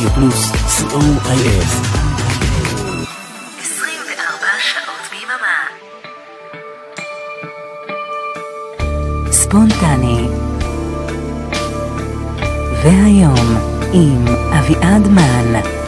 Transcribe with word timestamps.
רדיו 0.00 0.10
פלוס, 0.14 0.50
co.il. 0.50 1.64
24 3.60 4.46
שעות 4.58 5.04
ביממה. 5.10 5.58
ספונטני. 9.32 10.28
והיום 12.82 13.56
עם 13.92 14.24
אביעד 14.58 15.08
מן. 15.08 15.79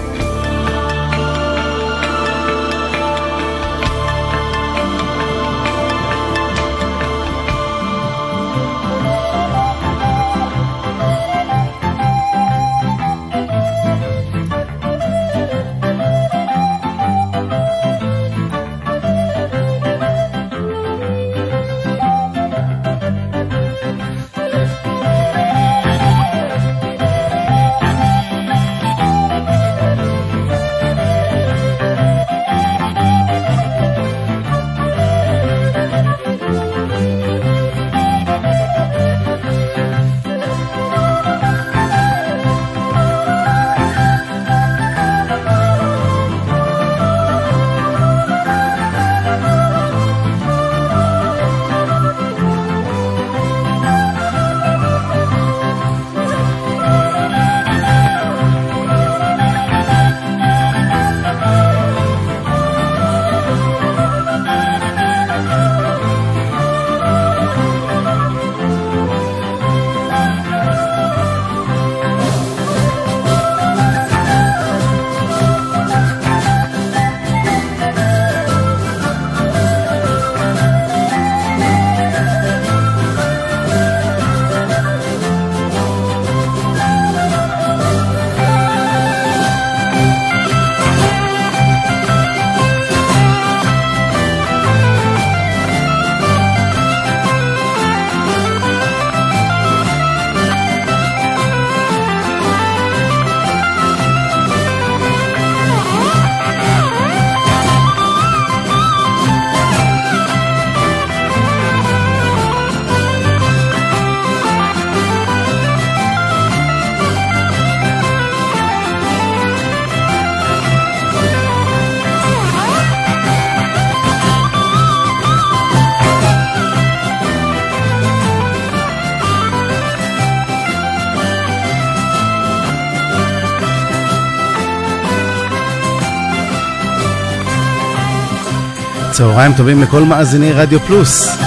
צהריים 139.11 139.53
טובים 139.53 139.81
לכל 139.81 140.03
מאזיני 140.03 140.51
רדיו 140.51 140.79
פלוס. 140.79 141.37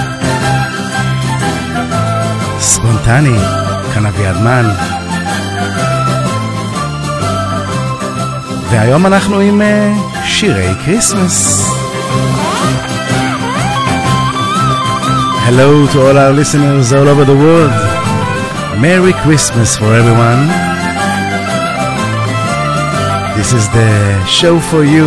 ספונטני, 2.59 3.39
כאן 3.95 4.07
אביעד 4.07 4.37
מן. 4.37 4.71
והיום 8.71 9.07
אנחנו 9.07 9.41
עם 9.41 9.61
uh, 9.61 10.25
שירי 10.25 10.75
כריסמס. 10.85 11.67
Hello 15.47 15.87
to 15.93 15.99
all 16.07 16.17
our 16.17 16.33
listeners 16.33 16.93
all 16.93 17.09
over 17.09 17.25
the 17.25 17.39
world. 17.45 17.73
Merry 18.81 19.13
Christmas 19.25 19.77
for 19.77 19.91
everyone. 20.01 20.43
This 23.37 23.51
is 23.53 23.69
the 23.79 23.91
show 24.27 24.61
for 24.71 24.85
you. 24.85 25.07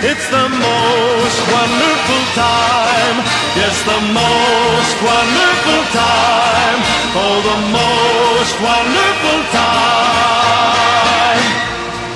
It's 0.00 0.28
the 0.30 0.48
most 0.48 1.40
wonderful 1.50 2.22
time. 2.38 3.16
Yes, 3.58 3.82
the 3.82 4.00
most 4.14 4.96
wonderful 5.02 5.82
time. 5.90 6.78
Oh, 7.18 7.42
the 7.42 7.58
most 7.74 8.54
wonderful 8.62 9.42
time 9.50 11.42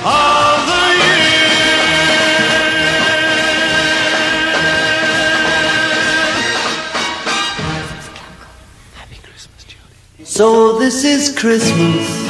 of 0.05 0.65
the 0.71 0.85
year. 1.03 1.23
So 10.23 10.79
this 10.79 11.03
is 11.03 11.37
Christmas. 11.37 12.22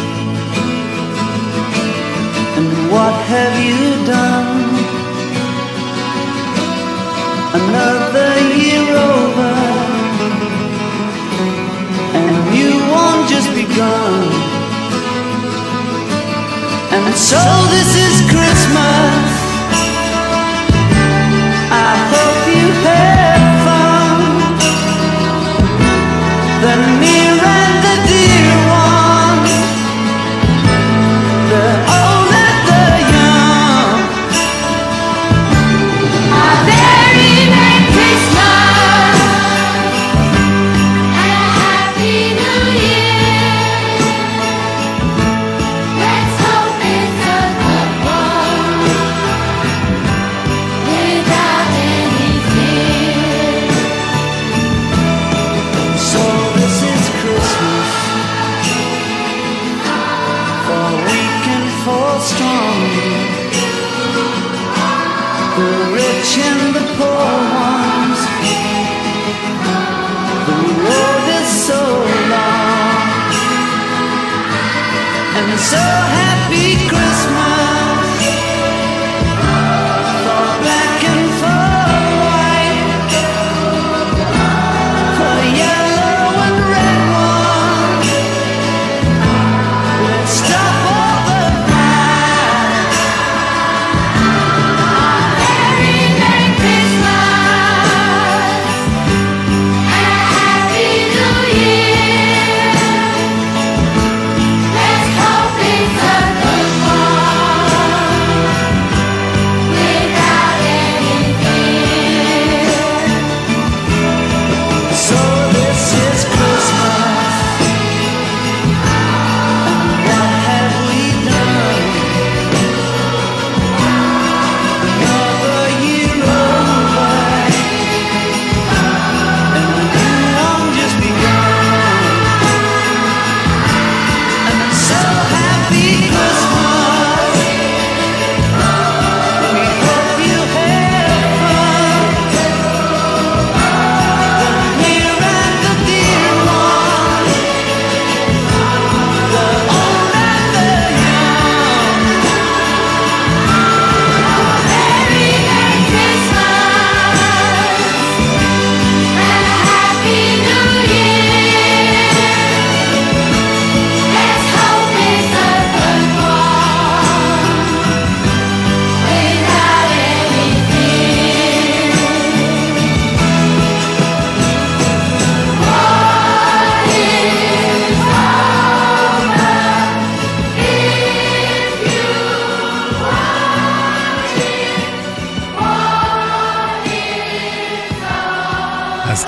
begun. 13.67 14.31
And 16.91 17.15
so 17.15 17.39
this 17.71 17.95
is 17.95 18.15
Christmas. 18.29 19.22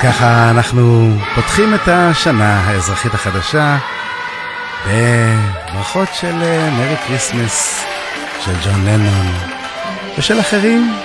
וככה 0.09 0.49
אנחנו 0.49 1.15
פותחים 1.35 1.73
את 1.73 1.87
השנה 1.87 2.59
האזרחית 2.59 3.13
החדשה 3.13 3.77
בברכות 4.87 6.07
של 6.13 6.43
אה, 6.43 6.69
מרי 6.71 6.95
קריסמס 7.07 7.85
של 8.39 8.51
ג'ון 8.63 8.85
לנון 8.85 9.33
ושל 10.17 10.39
אחרים. 10.39 11.04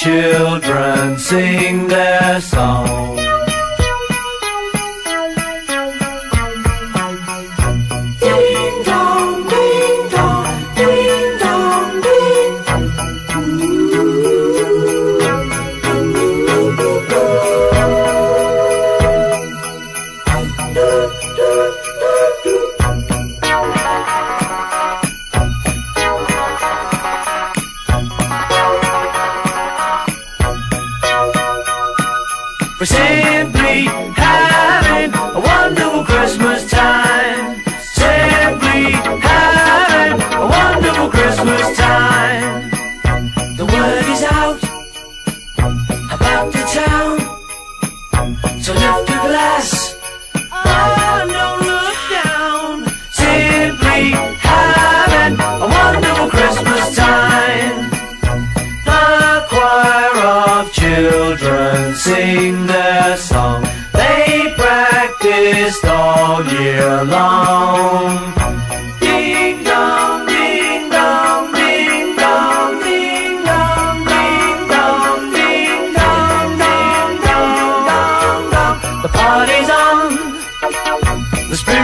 Children 0.00 1.18
sing 1.18 1.86
their 1.86 2.40
song. 2.40 3.09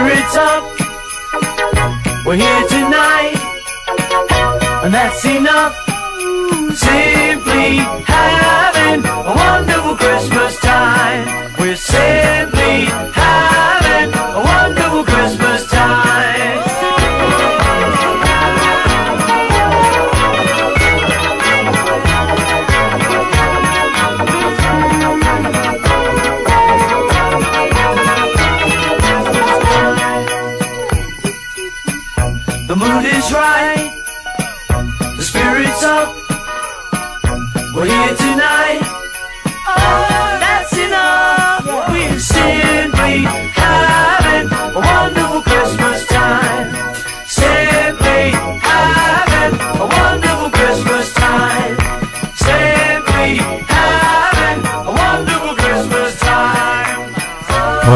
spirits 0.07 0.37
up. 0.37 0.63
We're 2.25 2.35
here 2.35 2.67
tonight, 2.69 3.35
and 4.83 4.93
that's 4.93 5.25
enough. 5.25 5.75
Simply 6.75 7.77
having 8.05 9.05
a 9.05 9.33
wonderful 9.35 9.95
Christmas. 9.97 10.36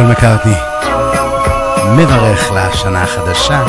פול 0.01 0.11
מקארטני 0.11 0.53
מברך 1.97 2.51
לשנה 2.51 3.03
החדשה. 3.03 3.65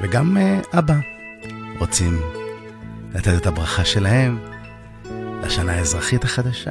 וגם 0.00 0.36
אה, 0.36 0.60
אבא 0.78 0.94
רוצים 1.78 2.20
לתת 3.14 3.36
את 3.36 3.46
הברכה 3.46 3.84
שלהם. 3.84 4.55
האזרחית 5.86 6.24
החדשה? 6.24 6.70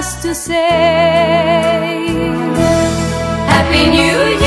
To 0.00 0.34
say 0.34 0.56
Happy 3.52 3.82
New 3.90 4.00
Year, 4.00 4.39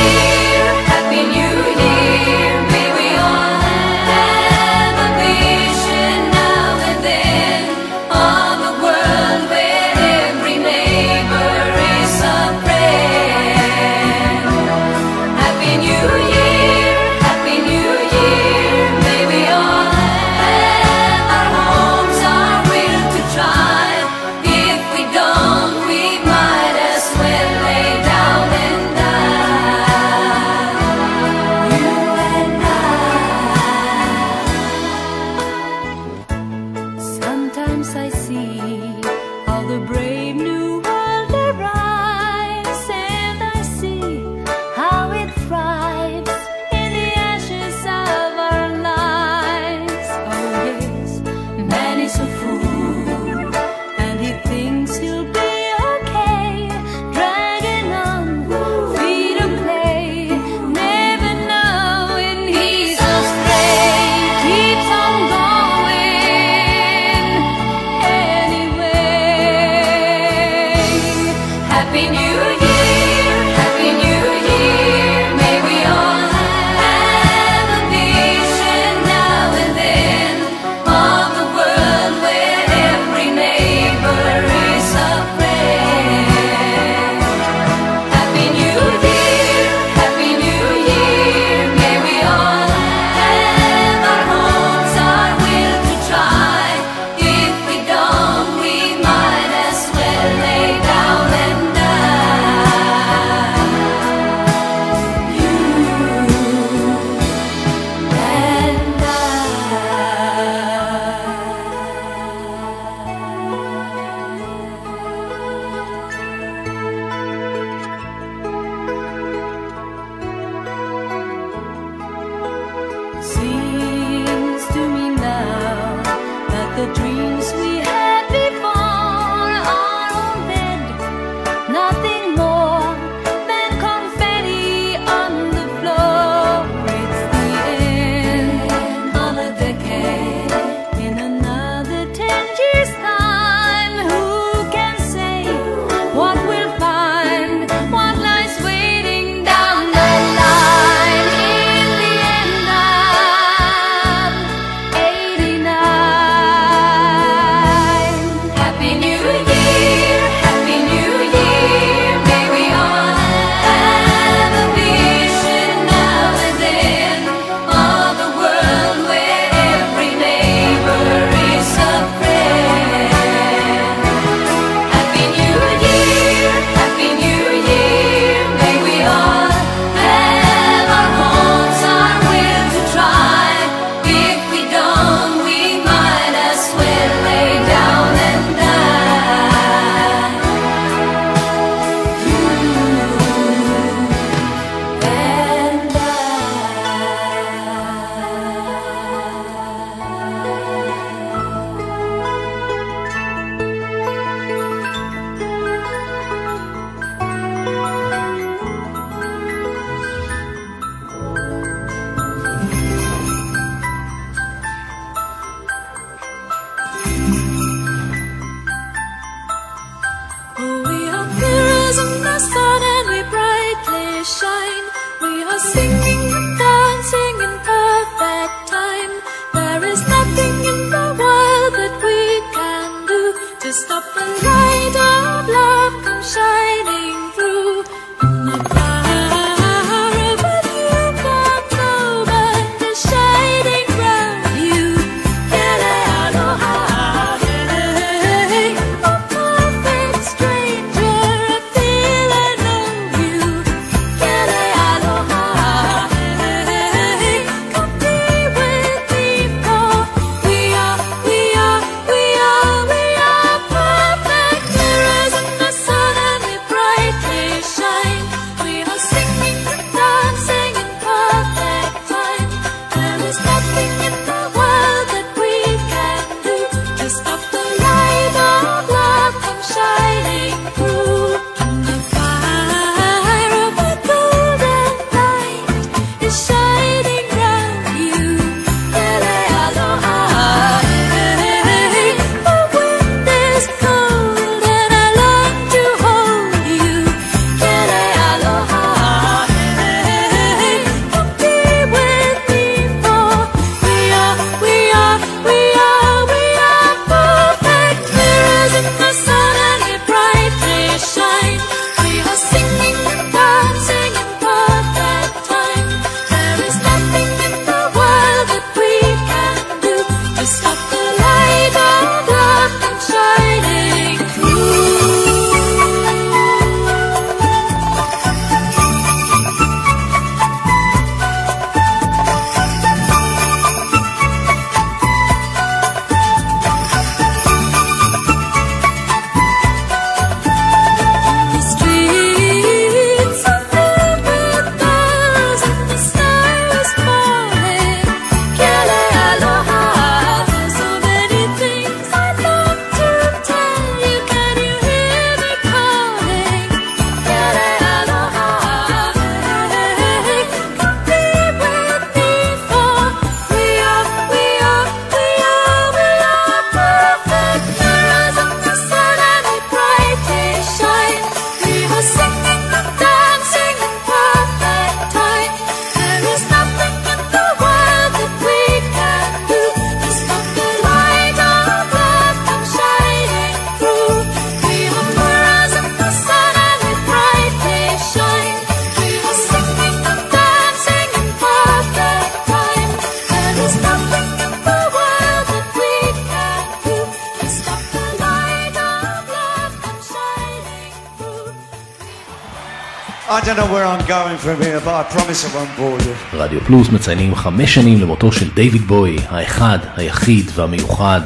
רדיו 406.33 406.59
פלוס 406.61 406.89
מציינים 406.89 407.35
חמש 407.35 407.75
שנים 407.75 408.01
למותו 408.01 408.31
של 408.31 408.49
דיוויד 408.49 408.81
בוי, 408.81 409.17
האחד, 409.29 409.79
היחיד 409.95 410.51
והמיוחד. 410.55 411.21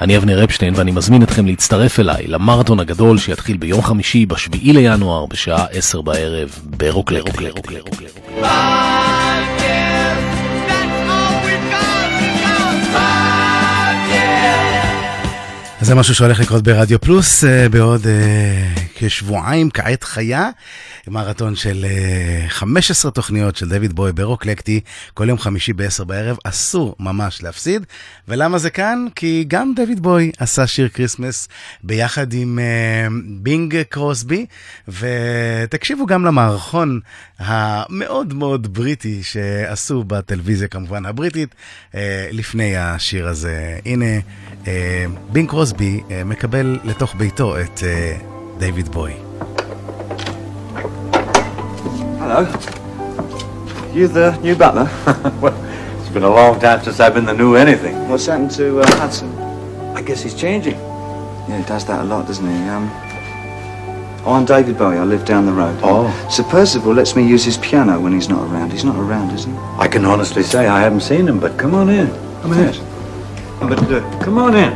אני 0.00 0.16
אבנר 0.16 0.44
אפשטיין 0.44 0.74
ואני 0.76 0.90
מזמין 0.90 1.22
אתכם 1.22 1.46
להצטרף 1.46 2.00
אליי 2.00 2.26
למרתון 2.26 2.80
הגדול 2.80 3.18
שיתחיל 3.18 3.56
ביום 3.56 3.82
חמישי 3.82 4.26
בשביעי 4.26 4.72
לינואר 4.72 5.26
בשעה 5.26 5.64
עשר 5.70 6.00
בערב 6.00 6.48
ברוקלקטי. 6.64 7.48
אז 15.80 15.86
זה 15.86 15.94
משהו 15.94 16.14
שהולך 16.14 16.40
לקרות 16.40 16.62
ברדיו 16.62 17.00
פלוס 17.00 17.44
אה, 17.44 17.68
בעוד 17.68 18.06
אה, 18.06 18.82
כשבועיים, 18.94 19.70
כעת 19.70 20.04
חיה. 20.04 20.50
מרתון 21.10 21.56
של 21.56 21.84
אה, 21.84 22.48
15 22.48 23.10
תוכניות 23.10 23.56
של 23.56 23.68
דויד 23.68 23.92
בוי 23.92 24.12
ברוקלקטי, 24.12 24.80
כל 25.14 25.28
יום 25.28 25.38
חמישי 25.38 25.72
ב-10 25.72 26.04
בערב, 26.04 26.36
אסור 26.44 26.96
ממש 27.00 27.42
להפסיד. 27.42 27.86
ולמה 28.28 28.58
זה 28.58 28.70
כאן? 28.70 29.06
כי 29.14 29.44
גם 29.48 29.72
דויד 29.76 30.00
בוי 30.00 30.32
עשה 30.38 30.66
שיר 30.66 30.88
כריסמס 30.88 31.48
ביחד 31.82 32.32
עם 32.32 32.58
אה, 32.58 33.08
בינג 33.24 33.82
קרוסבי, 33.82 34.46
ותקשיבו 34.88 36.06
גם 36.06 36.24
למערכון 36.24 37.00
המאוד 37.38 38.34
מאוד 38.34 38.74
בריטי 38.74 39.22
שעשו 39.22 40.04
בטלוויזיה 40.04 40.68
כמובן 40.68 41.06
הבריטית 41.06 41.54
אה, 41.94 42.28
לפני 42.32 42.76
השיר 42.76 43.28
הזה. 43.28 43.78
הנה, 43.84 44.20
אה, 44.66 45.04
בינג 45.32 45.48
קרוסבי 45.48 46.00
אה, 46.10 46.24
מקבל 46.24 46.78
לתוך 46.84 47.14
ביתו 47.14 47.60
את 47.60 47.82
אה, 47.82 48.16
דיוויד 48.58 48.88
בוי. 48.88 49.27
Hello. 52.28 52.44
You 53.94 54.06
the 54.06 54.36
new 54.42 54.54
butler? 54.54 54.84
well, 55.40 55.98
it's 55.98 56.10
been 56.10 56.24
a 56.24 56.28
long 56.28 56.60
time 56.60 56.84
since 56.84 57.00
I've 57.00 57.14
been 57.14 57.24
the 57.24 57.32
new 57.32 57.54
anything. 57.54 58.06
What's 58.06 58.26
happened 58.26 58.50
to 58.50 58.80
uh, 58.80 58.96
Hudson? 58.98 59.34
I 59.96 60.02
guess 60.02 60.22
he's 60.24 60.34
changing. 60.34 60.74
Yeah, 60.74 61.56
he 61.56 61.64
does 61.64 61.86
that 61.86 62.02
a 62.02 62.04
lot, 62.04 62.26
doesn't 62.26 62.44
he? 62.44 62.68
Um, 62.68 62.90
oh, 64.26 64.34
I'm 64.34 64.44
David 64.44 64.76
Bowie. 64.76 64.98
I 64.98 65.04
live 65.04 65.24
down 65.24 65.46
the 65.46 65.52
road. 65.52 65.80
Oh. 65.82 66.28
Sir 66.30 66.42
Percival 66.42 66.92
lets 66.92 67.16
me 67.16 67.26
use 67.26 67.44
his 67.44 67.56
piano 67.56 67.98
when 67.98 68.12
he's 68.12 68.28
not 68.28 68.46
around. 68.52 68.72
He's 68.72 68.84
not 68.84 68.96
around, 68.96 69.30
is 69.30 69.46
he? 69.46 69.52
I 69.78 69.88
can 69.88 70.04
honestly 70.04 70.42
say 70.42 70.66
I 70.66 70.82
haven't 70.82 71.00
seen 71.00 71.26
him, 71.26 71.40
but 71.40 71.58
come 71.58 71.74
on 71.74 71.88
in. 71.88 72.08
Come 72.42 72.52
in. 72.52 72.74
But 73.58 73.90
uh, 73.90 74.22
Come 74.22 74.36
on 74.36 74.54
in. 74.54 74.74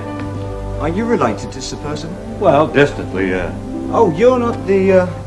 are 0.81 0.89
you 0.89 1.05
related 1.05 1.53
to 1.53 1.61
Sir 1.61 1.77
Percival? 1.83 2.17
Well, 2.41 2.67
distantly, 2.67 3.29
yeah. 3.29 3.55
Oh, 3.93 4.11
you're 4.17 4.39
not 4.39 4.67
the 4.67 4.93
uh, 4.93 5.22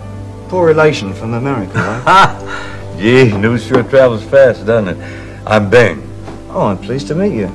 poor 0.49 0.67
relation 0.67 1.13
from 1.13 1.33
America, 1.33 1.73
right? 1.77 2.03
Ha! 2.03 2.95
Gee, 2.99 3.37
news 3.37 3.65
sure 3.65 3.83
travels 3.83 4.23
fast, 4.23 4.65
doesn't 4.65 4.97
it? 4.97 5.43
I'm 5.45 5.69
Bing. 5.69 6.01
oh, 6.49 6.67
I'm 6.67 6.77
pleased 6.77 7.07
to 7.07 7.15
meet 7.15 7.33
you. 7.33 7.49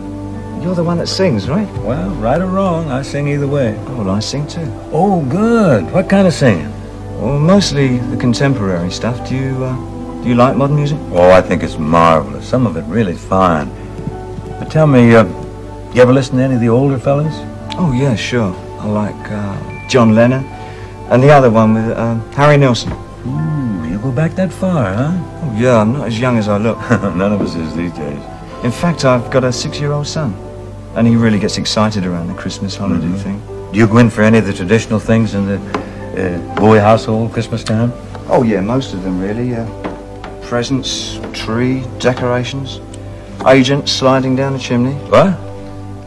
You're 0.62 0.74
the 0.74 0.84
one 0.84 0.98
that 0.98 1.06
sings, 1.06 1.48
right? 1.48 1.68
Well, 1.78 2.10
right 2.16 2.40
or 2.40 2.46
wrong, 2.46 2.90
I 2.90 3.00
sing 3.02 3.28
either 3.28 3.48
way. 3.48 3.74
Oh, 3.86 3.96
well, 3.98 4.10
I 4.10 4.20
sing 4.20 4.46
too. 4.46 4.66
Oh, 4.92 5.24
good. 5.24 5.90
What 5.92 6.10
kind 6.10 6.26
of 6.26 6.34
singing? 6.34 6.70
Well, 7.18 7.38
mostly 7.38 7.96
the 7.98 8.16
contemporary 8.16 8.90
stuff. 8.90 9.26
Do 9.28 9.34
you 9.36 9.64
uh, 9.64 10.22
do 10.22 10.28
you 10.28 10.34
like 10.34 10.56
modern 10.56 10.76
music? 10.76 10.98
Oh, 11.12 11.30
I 11.30 11.40
think 11.40 11.62
it's 11.62 11.78
marvelous. 11.78 12.46
Some 12.46 12.66
of 12.66 12.76
it 12.76 12.84
really 12.84 13.14
fine. 13.14 13.70
But 14.58 14.70
tell 14.70 14.86
me, 14.86 15.14
uh, 15.14 15.24
you 15.94 16.02
ever 16.02 16.12
listen 16.12 16.36
to 16.36 16.42
any 16.42 16.54
of 16.56 16.60
the 16.60 16.68
older 16.68 16.98
fellas? 16.98 17.34
Oh, 17.78 17.92
yeah, 17.96 18.14
sure. 18.14 18.54
I 18.80 18.86
like 18.86 19.30
uh, 19.30 19.88
John 19.88 20.14
Lennon 20.14 20.44
and 21.10 21.22
the 21.22 21.30
other 21.30 21.50
one 21.50 21.74
with 21.74 21.90
uh, 21.96 22.14
Harry 22.32 22.56
Nilsson. 22.56 22.92
Ooh, 23.26 23.88
you 23.88 23.98
go 23.98 24.12
back 24.12 24.32
that 24.36 24.52
far, 24.52 24.94
huh? 24.94 25.10
Oh, 25.12 25.56
yeah, 25.58 25.78
I'm 25.78 25.92
not 25.92 26.06
as 26.06 26.18
young 26.18 26.38
as 26.38 26.48
I 26.48 26.56
look. 26.56 26.78
None 26.90 27.32
of 27.32 27.40
us 27.40 27.56
is 27.56 27.74
these 27.74 27.92
days. 27.92 28.22
In 28.64 28.70
fact, 28.70 29.04
I've 29.04 29.30
got 29.30 29.42
a 29.42 29.52
six-year-old 29.52 30.06
son, 30.06 30.34
and 30.94 31.06
he 31.06 31.16
really 31.16 31.38
gets 31.38 31.58
excited 31.58 32.06
around 32.06 32.28
the 32.28 32.34
Christmas 32.34 32.76
holiday 32.76 33.12
thing. 33.18 33.42
Do 33.72 33.78
you 33.78 33.86
go 33.86 33.98
in 33.98 34.08
for 34.08 34.22
any 34.22 34.38
of 34.38 34.46
the 34.46 34.52
traditional 34.52 35.00
things 35.00 35.34
in 35.34 35.46
the 35.46 35.58
uh, 35.58 36.54
Bowie 36.56 36.78
household 36.78 37.32
Christmas 37.32 37.64
time? 37.64 37.92
Oh, 38.28 38.44
yeah, 38.44 38.60
most 38.60 38.94
of 38.94 39.02
them 39.02 39.20
really. 39.20 39.54
Uh, 39.54 39.66
presents, 40.42 41.20
tree, 41.32 41.84
decorations, 41.98 42.80
agents 43.46 43.92
sliding 43.92 44.36
down 44.36 44.52
the 44.52 44.58
chimney. 44.58 44.94
What? 45.08 45.28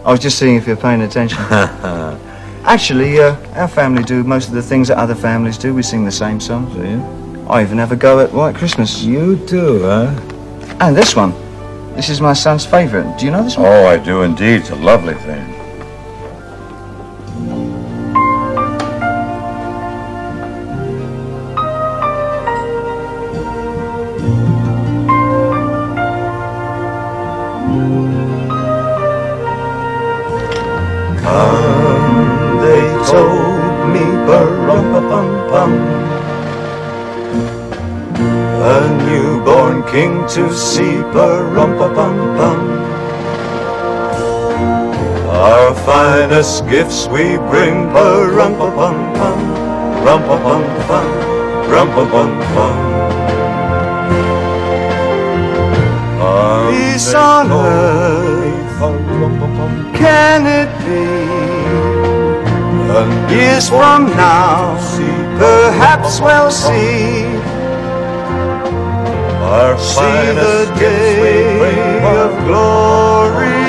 I 0.06 0.12
was 0.12 0.20
just 0.20 0.38
seeing 0.38 0.56
if 0.56 0.68
you're 0.68 0.76
paying 0.76 1.02
attention. 1.02 1.40
Actually, 2.66 3.20
uh, 3.20 3.36
our 3.60 3.68
family 3.68 4.04
do 4.04 4.24
most 4.24 4.48
of 4.48 4.54
the 4.54 4.62
things 4.62 4.88
that 4.88 4.98
other 4.98 5.16
families 5.16 5.58
do. 5.58 5.74
We 5.74 5.84
sing 5.84 6.06
the 6.06 6.12
same 6.12 6.40
songs. 6.40 6.74
Do 6.74 6.88
you? 6.88 7.46
I 7.48 7.62
even 7.62 7.78
have 7.78 7.92
a 7.92 7.98
go 7.98 8.20
at 8.20 8.32
White 8.32 8.56
Christmas. 8.56 9.04
You 9.04 9.36
do, 9.36 9.82
huh? 9.84 10.06
And 10.80 10.96
this 10.96 11.14
one. 11.14 11.34
This 11.96 12.10
is 12.10 12.22
my 12.22 12.32
son's 12.32 12.66
favourite. 12.66 13.20
Do 13.20 13.26
you 13.26 13.32
know 13.32 13.44
this 13.44 13.58
one? 13.58 13.68
Oh, 13.68 13.86
I 13.86 13.98
do 13.98 14.24
indeed. 14.24 14.62
It's 14.62 14.70
a 14.70 14.76
lovely 14.76 15.14
thing. 15.16 15.53
King 39.94 40.26
to 40.26 40.52
see, 40.52 40.98
per 41.14 41.46
rumpa 41.54 41.88
bum 41.94 42.18
bum 42.38 42.62
Our 45.30 45.76
finest 45.86 46.66
gifts 46.68 47.08
we 47.14 47.38
bring, 47.52 47.94
rum 47.94 48.54
pa 48.58 48.68
pum 48.78 48.98
pum, 49.18 49.40
rum 50.06 50.22
pa 50.30 50.36
pum 50.46 50.64
pum, 50.88 51.08
rum 51.70 51.88
pa 51.94 52.04
pum 52.14 52.32
pum. 52.54 52.78
Peace 56.72 57.14
on 57.14 57.52
earth, 57.52 58.80
can 59.94 60.42
it 60.60 60.72
be? 60.88 61.06
Years 63.36 63.70
from 63.70 64.10
now, 64.18 64.74
perhaps 65.38 66.20
we'll 66.20 66.50
see. 66.50 67.43
Our 69.54 69.78
See 69.78 70.02
the 70.02 70.66
day 70.80 71.22
of 72.18 72.32
glory. 72.48 73.62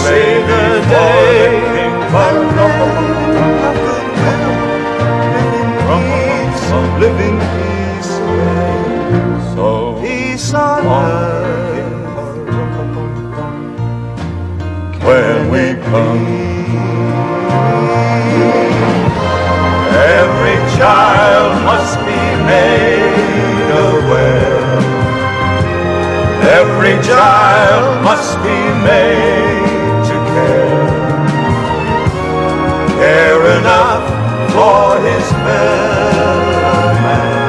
See 0.00 0.32
the 0.50 0.66
day 0.88 1.84
of 2.24 2.34
glory. 2.54 3.16
From 6.68 6.86
living 6.98 7.38
peace, 7.56 8.12
so 9.54 9.68
peace 10.00 10.54
on 10.54 10.86
earth 10.86 11.76
when 15.04 15.50
we 15.52 15.64
come. 15.84 16.26
Every 20.16 20.56
child 20.78 21.64
must 21.64 21.98
be 22.06 22.20
made. 22.48 22.85
Every 26.78 27.00
child 27.02 28.04
must 28.04 28.36
be 28.42 28.58
made 28.84 30.04
to 30.08 30.16
care. 30.28 31.24
Care 33.00 33.44
enough 33.58 34.04
for 34.52 35.00
his 35.00 35.24
fellow 35.44 36.92
man 37.06 37.40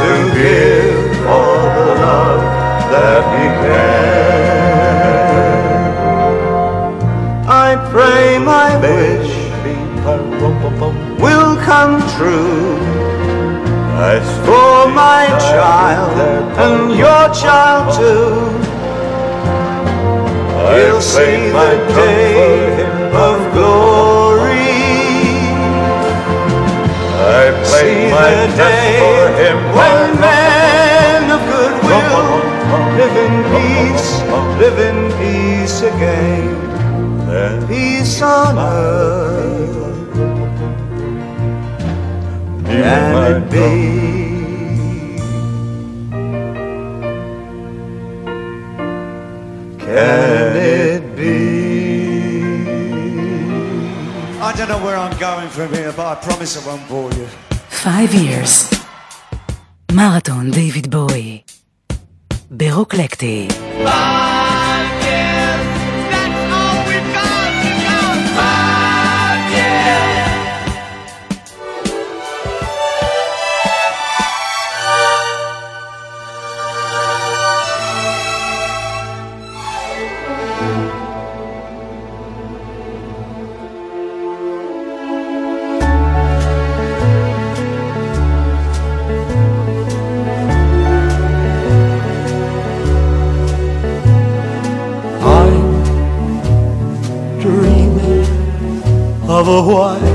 to 0.00 0.10
give 0.40 1.26
all 1.26 1.64
the 1.76 1.86
love 2.00 2.42
that 2.92 3.22
he 3.34 3.44
can. 3.60 4.16
I 7.46 7.68
pray 7.92 8.38
my 8.38 8.68
wish 8.80 9.32
will 11.20 11.56
come 11.58 11.94
true. 12.16 12.95
As 13.98 14.28
for 14.44 14.92
my 14.92 15.26
child 15.40 16.12
and 16.58 16.98
your 16.98 17.32
child 17.32 17.94
too, 17.96 18.52
he'll 20.70 21.00
see 21.00 21.48
the 21.48 21.70
day 21.96 22.84
of 23.14 23.36
glory. 23.54 24.68
I 27.24 27.62
see 27.64 28.12
the 28.12 28.52
day 28.56 29.54
when 29.76 30.20
men 30.20 31.30
of 31.36 31.40
goodwill 31.48 32.28
live 33.00 33.16
in 33.26 33.34
peace, 33.56 34.08
live 34.60 34.78
in 34.78 34.98
peace 35.16 35.80
again. 35.80 37.66
Peace 37.66 38.20
on 38.20 38.58
earth. 38.58 39.45
Can 42.75 43.15
it 43.31 43.43
be? 43.53 43.69
Can 49.85 50.53
it 50.55 51.03
be? 51.17 51.37
I 54.47 54.49
don't 54.57 54.69
know 54.69 54.81
where 54.85 54.97
I'm 54.97 55.15
going 55.27 55.49
from 55.49 55.69
here, 55.73 55.91
but 55.99 56.05
I 56.13 56.15
promise 56.27 56.51
I 56.59 56.61
won't 56.67 56.85
bore 56.89 57.11
you. 57.19 57.27
Five 57.69 58.13
years. 58.13 58.81
מרתון 59.91 60.51
דיוויד 60.51 60.91
בואי. 60.91 61.41
ברוקלקטי. 62.51 63.47
I'm 63.85 64.54
Of 99.48 99.68
a 99.68 99.74
white 99.74 100.05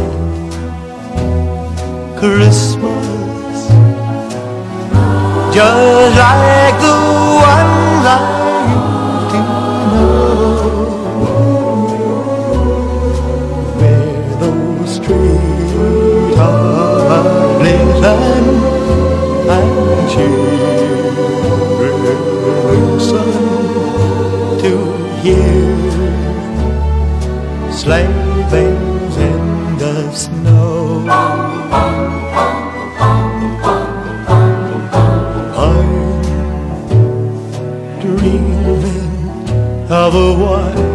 dreaming 38.01 39.87
of 39.91 40.15
a 40.15 40.33
white 40.41 40.91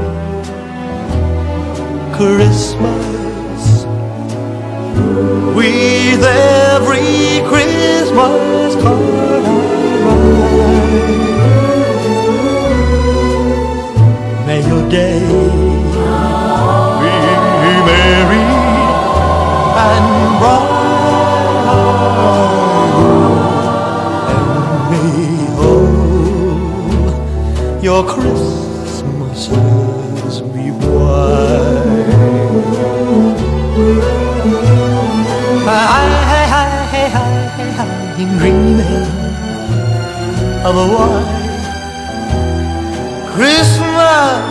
Christmas 2.17 3.85
with 5.55 6.25
every 6.25 7.41
Christmas 7.49 8.75
card 8.83 9.45
I 9.45 9.51
write. 10.03 10.47
May 14.47 14.61
your 14.67 14.85
day 14.91 15.46
your 28.07 28.15
Christmases 28.15 29.51
be 30.53 30.71
white. 30.71 31.87
I'm 38.19 38.39
dreaming 38.39 39.07
of 40.65 40.75
a 40.77 40.87
white 40.95 41.33
Christmas, 43.35 44.43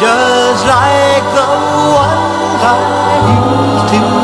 just 0.00 0.62
like 0.66 1.24
the 1.34 1.46
ones 2.00 2.62
I 2.62 2.74
used 3.34 3.88
to 3.94 4.23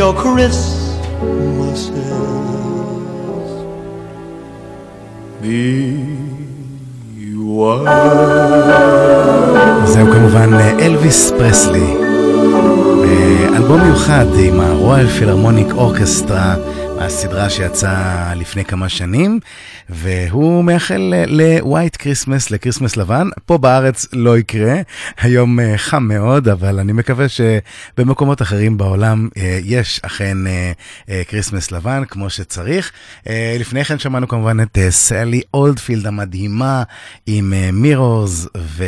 your 0.00 0.14
Christmases 0.14 1.90
be 5.42 5.60
white. 7.36 7.86
זהו 9.84 10.06
כמובן 10.12 10.54
אה, 10.54 10.70
אלוויס 10.78 11.30
פרסלי. 11.30 11.94
אה, 13.04 13.56
אלבום 13.56 13.80
מיוחד 13.80 14.26
עם 14.38 14.60
הרויאל 14.60 15.08
פילהרמוניק 15.08 15.72
אורקסטרה 15.72 16.54
מהסדרה 16.96 17.50
שיצאה 17.50 18.32
לפני 18.36 18.64
כמה 18.64 18.88
שנים, 18.88 19.40
והוא 20.02 20.64
מייחל 20.64 21.12
לווייט 21.26 21.96
כריסמס, 21.96 22.50
לכריסמס 22.50 22.96
לבן. 22.96 23.28
פה 23.46 23.58
בארץ 23.58 24.06
לא 24.12 24.38
יקרה, 24.38 24.74
היום 25.20 25.60
אה, 25.60 25.78
חם 25.78 26.02
מאוד, 26.02 26.48
אבל 26.48 26.78
אני 26.78 26.92
מקווה 26.92 27.26
שבמקומות 27.28 28.42
אחרים 28.42 28.78
בעולם 28.78 29.28
אה, 29.36 29.58
יש 29.64 30.00
אכן 30.02 30.46
אה, 30.46 30.72
אה, 31.08 31.22
לבן 31.72 32.04
כמו 32.04 32.30
שצריך. 32.30 32.92
לפני 33.58 33.84
כן 33.84 33.98
שמענו 33.98 34.28
כמובן 34.28 34.60
את 34.60 34.78
סלי 34.90 35.40
אולדפילד 35.54 36.06
המדהימה 36.06 36.82
עם 37.26 37.52
מירורס 37.72 38.46
ו... 38.56 38.84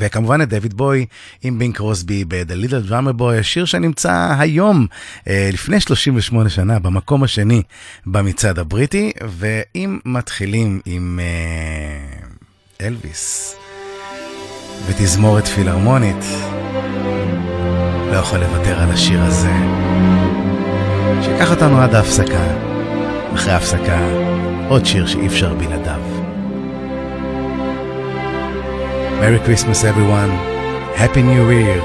וכמובן 0.00 0.42
את 0.42 0.48
דויד 0.48 0.74
בוי 0.74 1.06
עם 1.42 1.58
בינק 1.58 1.76
קרוסבי 1.76 2.24
ב-The 2.28 2.66
Little 2.66 2.90
Drummer 2.90 3.20
Boy, 3.20 3.34
השיר 3.40 3.64
שנמצא 3.64 4.34
היום, 4.38 4.86
אה, 5.28 5.50
לפני 5.52 5.80
38 5.80 6.50
שנה, 6.50 6.78
במקום 6.78 7.22
השני 7.22 7.62
במצעד 8.06 8.58
הבריטי, 8.58 9.12
ואם 9.28 9.98
מתחילים 10.04 10.80
עם 10.84 11.20
אה, 11.22 12.86
אלוויס 12.86 13.56
ותזמורת 14.86 15.46
פילהרמונית, 15.46 16.24
לא 18.10 18.16
יכול 18.16 18.38
לוותר 18.38 18.80
על 18.80 18.90
השיר 18.90 19.22
הזה, 19.22 19.52
שיקח 21.22 21.50
אותנו 21.50 21.80
עד 21.80 21.94
ההפסקה. 21.94 22.70
אחרי 23.34 23.52
ההפסקה, 23.52 23.98
עוד 24.68 24.86
שיר 24.86 25.06
שאי 25.06 25.26
אפשר 25.26 25.54
בלעדיו. 25.54 26.19
Merry 29.20 29.38
Christmas 29.40 29.84
everyone, 29.84 30.30
Happy 30.96 31.20
New 31.22 31.50
Year 31.50 31.78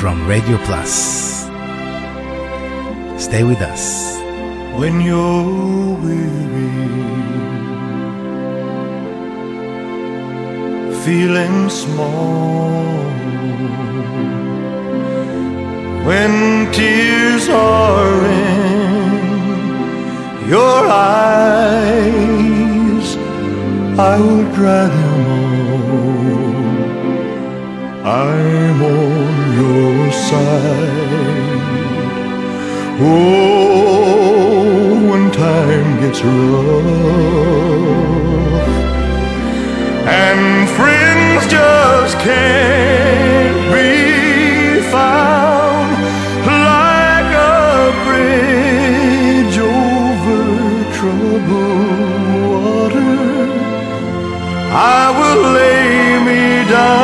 from 0.00 0.26
Radio 0.26 0.56
Plus. 0.66 1.44
Stay 3.16 3.44
with 3.44 3.60
us. 3.60 4.18
when 4.80 5.00
you're 5.00 5.94
weary, 6.02 6.74
feeling 11.04 11.70
small, 11.70 12.82
when 16.08 16.32
tears 16.72 17.48
are 17.48 18.24
in 18.26 19.18
your 20.48 20.80
eyes, 20.90 22.36
I 23.96 24.18
will 24.18 24.44
dry 24.56 24.88
them 24.88 25.30
all. 25.30 25.43
I'm 28.06 28.82
on 28.82 29.54
your 29.56 30.12
side. 30.12 31.54
Oh, 33.00 34.20
when 35.10 35.30
time 35.32 36.00
gets 36.02 36.20
rough 36.22 36.84
and 40.06 40.68
friends 40.76 41.46
just 41.50 42.18
can't 42.18 43.72
be 43.72 44.82
found 44.92 45.92
like 46.44 47.32
a 47.32 47.90
bridge 48.04 49.56
over 49.56 50.44
troubled 50.92 52.28
water. 52.52 53.16
I 54.74 55.08
will 55.18 55.42
lay 55.52 56.18
me 56.26 56.42
down 56.70 57.03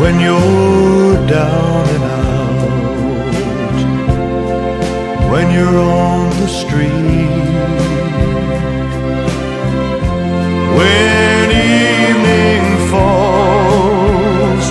when 0.00 0.18
you're 0.18 1.26
down 1.26 1.88
and 1.94 2.04
out, 2.04 3.30
when 5.30 5.46
you're 5.52 5.78
on 5.78 6.30
the 6.40 6.48
street, 6.48 7.28
when 10.78 11.50
evening 11.50 12.64
falls 12.90 14.64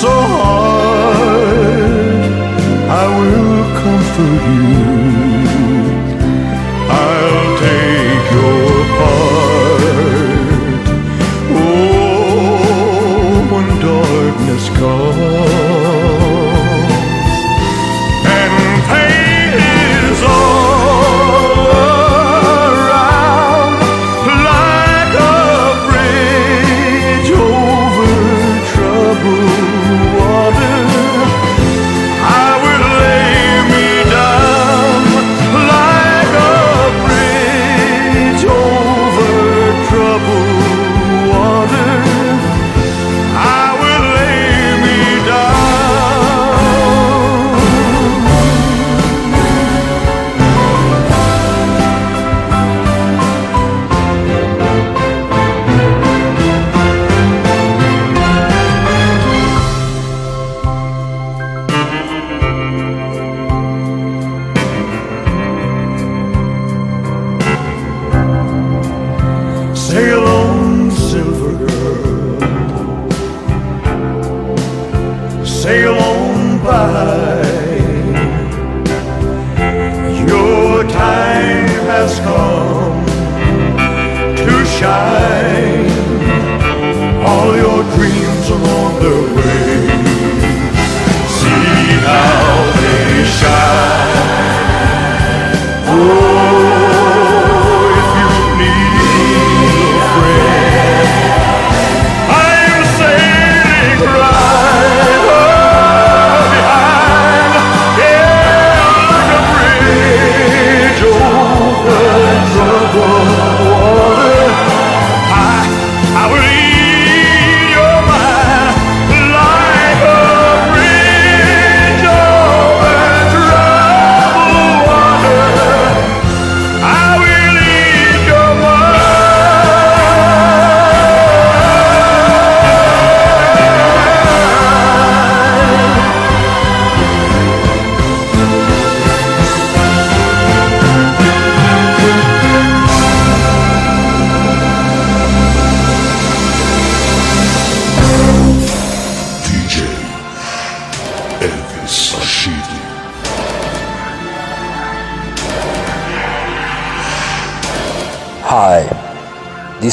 so 0.00 0.12
hard, 0.38 2.22
I 3.02 3.04
will 3.18 3.64
comfort 3.82 4.42
you. 4.78 4.83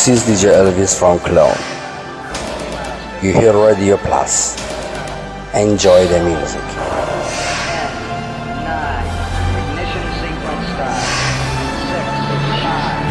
this 0.01 0.09
is 0.09 0.23
DJ 0.25 0.53
Elvis 0.53 0.99
from 0.99 1.19
Cologne. 1.21 1.63
You 3.23 3.33
hear 3.33 3.53
Radio 3.53 3.97
Plus. 3.97 4.57
Enjoy 5.55 6.07
the 6.07 6.21
music. 6.25 6.67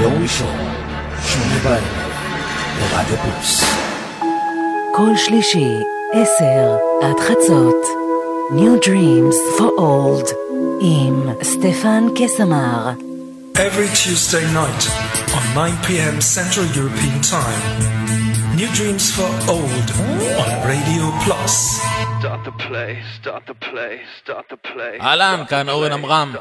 יום 0.02 0.14
ראשון, 0.22 0.58
שמונה 1.26 1.60
בערב, 1.64 1.84
ברדיו 2.80 3.18
פלוס. 3.18 3.64
כל 4.96 5.18
שלישי, 5.18 5.80
עשר 6.14 6.78
עד 7.02 7.20
חצות. 7.20 7.86
New 8.52 8.80
Dreams 8.86 9.36
for 9.58 9.72
Old 9.80 10.34
עם 10.82 11.30
סטפן 11.44 12.08
קסמר. 12.16 12.92
Every 13.56 13.88
Tuesday 13.88 14.46
night 14.54 14.84
on 14.90 15.09
9 15.56 15.78
p.m. 15.88 16.22
Central 16.22 16.66
European 16.80 17.22
Time. 17.22 17.62
New 18.56 18.68
Dreams 18.74 19.12
for 19.16 19.30
Old 19.50 19.88
on 20.42 20.52
Radio 20.68 21.12
Plus. 21.24 21.82
start 22.20 22.42
the 22.46 22.52
play, 22.52 22.92
start 23.20 23.44
the 23.48 23.54
play, 23.54 24.02
start 24.22 24.46
the 24.50 24.58
play. 24.58 25.02
אהלן, 25.02 25.44
כאן 25.50 25.70
אורן 25.70 25.92
עמרם. 25.92 26.34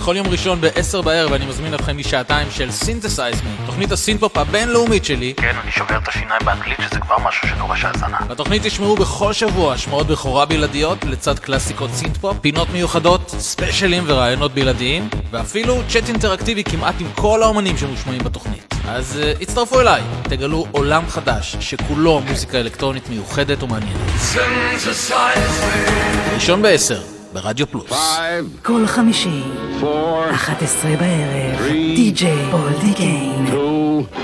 בכל 0.00 0.16
יום 0.16 0.26
ראשון 0.26 0.60
ב-10 0.60 1.02
בערב 1.02 1.32
אני 1.32 1.46
מזמין 1.46 1.74
אתכם 1.74 1.98
לשעתיים 1.98 2.48
של 2.50 2.70
סינתסייז 2.70 3.40
מי, 3.42 3.66
תוכנית 3.66 3.92
הסינפופ 3.92 4.36
הבינלאומית 4.38 5.04
שלי. 5.04 5.34
כן, 5.36 5.56
אני 5.62 5.72
שובר 5.72 5.98
את 5.98 6.08
השיניים 6.08 6.40
באנגלית 6.44 6.78
שזה 6.80 7.00
כבר 7.00 7.18
משהו 7.18 7.48
שדורש 7.48 7.84
האזנה. 7.84 8.18
בתוכנית 8.28 8.62
תשמעו 8.66 8.96
בכל 8.96 9.32
שבוע 9.32 9.72
השמעות 9.72 10.06
בכורה 10.06 10.46
בלעדיות 10.46 11.04
לצד 11.04 11.38
קלאסיקות 11.38 11.90
סינתפופ, 11.90 12.36
פינות 12.40 12.70
מיוחדות, 12.70 13.34
ספיישלים 13.38 14.02
ורעיונות 14.06 14.54
בלעדיים, 14.54 15.08
ואפילו 15.30 15.82
צ'אט 15.88 16.08
אינטראקטיבי 16.08 16.64
כמעט 16.64 16.94
עם 17.00 17.06
כל 17.14 17.42
האומנים 17.42 17.76
שמושמעים 17.76 18.24
בתוכנית. 18.24 18.74
אז 18.88 19.18
uh, 19.22 19.42
הצטרפו 19.42 19.80
אליי, 19.80 20.02
תגלו 20.22 20.66
עולם 20.72 21.02
חדש 21.08 21.56
שכולו 21.60 22.20
מוזיקה 22.20 22.60
אלקטרונית 22.60 23.08
מיוחדת 23.08 23.62
ומעניינת. 23.62 24.10
ראשון 26.34 26.62
ב-10, 26.62 27.19
ברדיו 27.33 27.67
פלוס. 27.67 27.91
כל 28.63 28.87
חמישי, 28.87 29.43
11 30.31 30.91
בערב, 30.95 31.59
די.ג'יי 31.95 32.51
פול 32.51 32.71
דיקיין, 32.81 33.45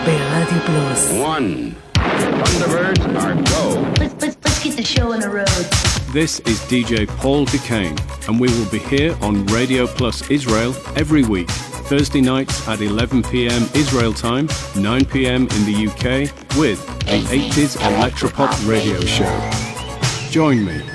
ברדיו 0.06 0.60
פלוס. 0.66 1.12
Thunderbirds 2.22 3.04
are 3.24 3.36
go. 3.54 3.64
Let's, 4.00 4.16
let's, 4.22 4.38
let's 4.44 4.64
get 4.64 4.76
the 4.76 4.84
show 4.84 5.14
on 5.14 5.20
the 5.20 5.30
road. 5.30 5.66
This 6.12 6.40
is 6.42 6.60
DJ 6.72 7.08
Paul 7.20 7.46
Duquesne, 7.46 7.98
and 8.28 8.40
we 8.40 8.48
will 8.56 8.70
be 8.70 8.80
here 8.80 9.16
on 9.22 9.46
Radio 9.48 9.88
Plus 9.88 10.30
Israel 10.30 10.76
every 10.96 11.24
week. 11.24 11.50
Thursday 11.92 12.22
nights 12.22 12.68
at 12.68 12.82
11 12.82 13.24
pm 13.24 13.64
Israel 13.74 14.14
time, 14.14 14.48
9 14.76 15.06
pm 15.06 15.42
in 15.56 15.62
the 15.70 15.88
UK, 15.88 16.06
with 16.58 16.86
the 17.06 17.20
80s 17.30 17.78
Electropop 17.78 18.52
radio 18.68 19.00
show. 19.02 19.34
Join 20.32 20.66
me. 20.66 20.95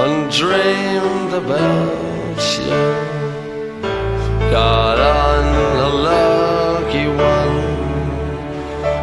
and 0.00 0.30
dreamed 0.30 1.32
about 1.34 2.38
you. 2.56 2.82
Got 4.50 4.98
on 4.98 5.44
a 5.76 5.90
lucky 6.08 7.06
one, 7.08 7.58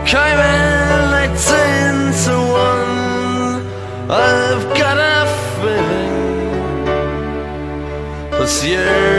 came 0.06 0.40
in 0.40 1.14
eighteen 1.24 1.98
to 2.24 2.36
one. 2.68 2.94
I've 4.10 4.66
got 4.80 4.98
a 4.98 5.28
feeling 5.60 6.16
this 8.32 8.56
year's 8.64 9.15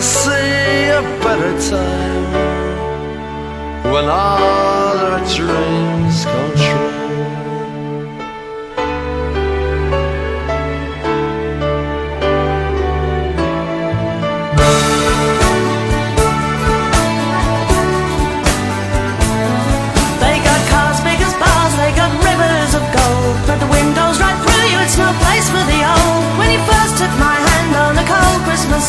see 0.00 0.88
a 0.88 1.02
better 1.22 1.52
time 1.70 2.32
when 3.92 4.04
all 4.04 4.96
our 4.98 5.18
dreams 5.28 6.24
come 6.24 6.54
true. 6.56 6.89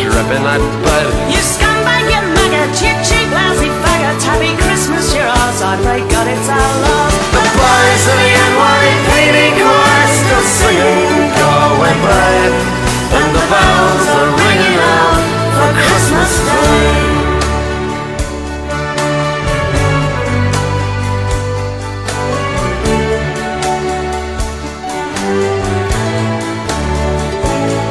Dripping 0.00 0.42
night 0.42 0.64
bed. 0.84 1.06
You 1.28 1.42
scumbag, 1.44 2.08
you 2.08 2.20
maggot, 2.32 2.72
you 2.80 2.92
cheap, 3.04 3.28
lousy 3.28 3.68
faggot. 3.84 4.16
Happy 4.24 4.56
Christmas, 4.56 5.12
you're 5.14 5.28
ours. 5.28 5.60
I 5.60 5.76
pray 5.84 6.00
God 6.08 6.26
it's 6.32 6.48
our 6.48 6.72
love. 6.80 7.12
The 7.36 7.44
boys 7.60 8.04
of 8.08 8.16
the 8.16 8.30
NYPD 8.32 9.38
choir 9.60 10.08
still 10.16 10.44
singing, 10.48 11.28
Go 11.36 11.48
away, 11.76 11.94
babe. 12.04 12.54
And 13.12 13.30
the 13.36 13.44
bells 13.52 14.04
are 14.16 14.30
ringing 14.40 14.78
out 14.80 15.20
for 15.52 15.70
Christmas 15.76 16.32
Day. 16.48 17.12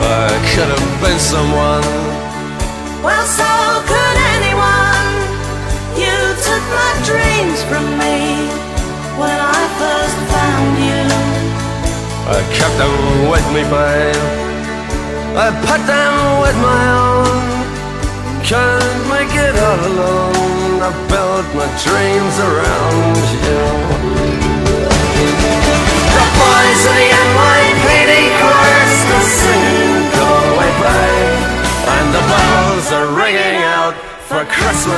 I 0.03 0.53
could 0.53 0.67
have 0.67 0.90
been 1.01 1.19
someone. 1.19 1.81
Well, 3.01 3.25
so 3.25 3.51
could 3.89 4.17
anyone. 4.37 5.13
You 5.97 6.13
took 6.45 6.63
my 6.77 6.93
dreams 7.09 7.59
from 7.65 7.85
me 7.97 8.45
when 9.17 9.37
I 9.57 9.61
first 9.81 10.17
found 10.29 10.73
you. 10.77 11.05
I 12.37 12.39
kept 12.53 12.75
them 12.77 12.93
with 13.33 13.47
me, 13.49 13.63
babe. 13.73 14.25
I 15.33 15.49
put 15.65 15.81
them 15.89 16.13
with 16.45 16.57
my 16.69 16.83
own. 17.01 17.41
Can't 18.45 19.01
make 19.09 19.33
it 19.33 19.55
all 19.57 19.81
alone. 19.91 20.85
I 20.85 20.91
built 21.09 21.47
my 21.57 21.69
dreams 21.81 22.35
around 22.45 23.17
you. 23.41 23.61
The 26.17 26.25
boys 26.37 26.81
of 26.89 26.95
the 27.01 27.09
NYPD 27.25 27.70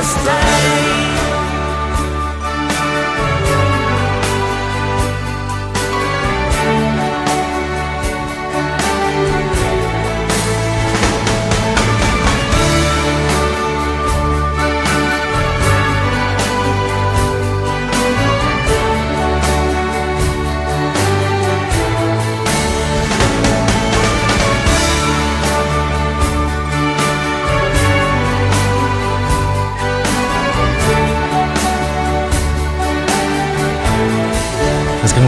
Christmas 0.04 1.23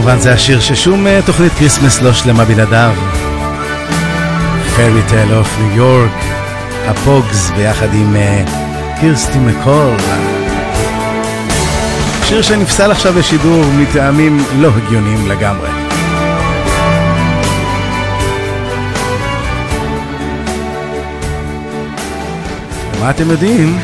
כמובן 0.07 0.21
זה 0.21 0.33
השיר 0.33 0.59
ששום 0.59 1.07
אה, 1.07 1.19
תוכנית 1.25 1.53
כריסמס 1.53 2.01
לא 2.01 2.13
שלמה 2.13 2.45
בלעדיו. 2.45 2.95
Fairy 4.75 5.11
Tale 5.11 5.43
of 5.43 5.59
New 5.59 5.79
York, 5.79 6.23
הפוגס 6.85 7.49
ביחד 7.49 7.93
עם 7.93 8.15
אה, 8.15 8.43
קירסטי 8.99 9.39
מקול. 9.39 9.95
שיר 12.23 12.41
שנפסל 12.41 12.91
עכשיו 12.91 13.19
לשידור 13.19 13.65
מטעמים 13.65 14.45
לא 14.59 14.69
הגיוניים 14.77 15.27
לגמרי. 15.27 15.69
מה 22.99 23.09
אתם 23.09 23.31
יודעים? 23.31 23.79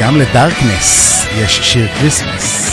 גם 0.00 0.16
לדארקנס. 0.16 1.11
Yes, 1.34 1.56
you 1.56 1.62
should. 1.62 1.90
Is 2.04 2.71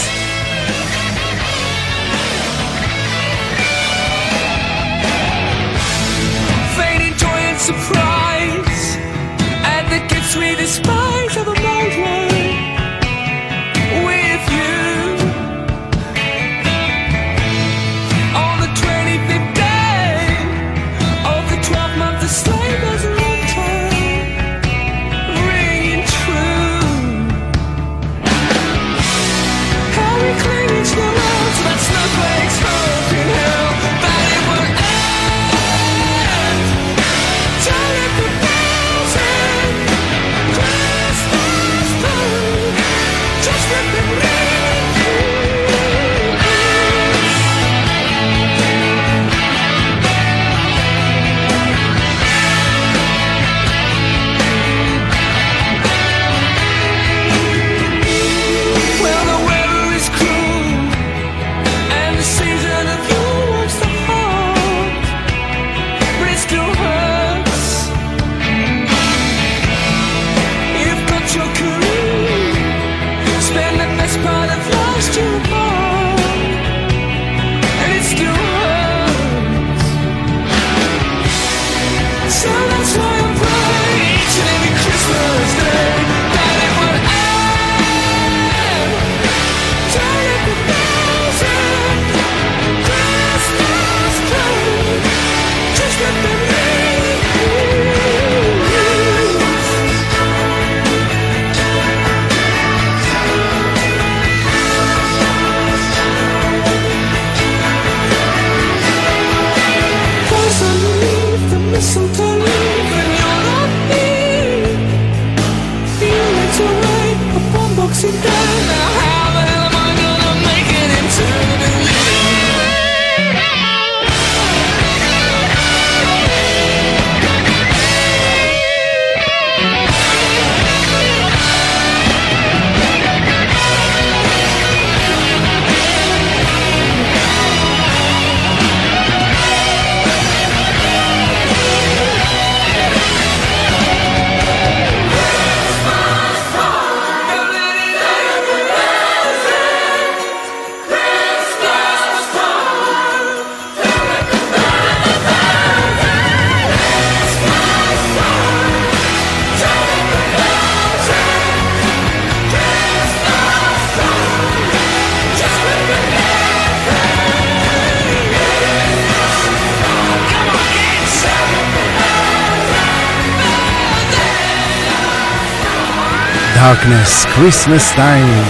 דארקנס, 176.69 177.25
כריסמס 177.25 177.91
טיים. 177.91 178.43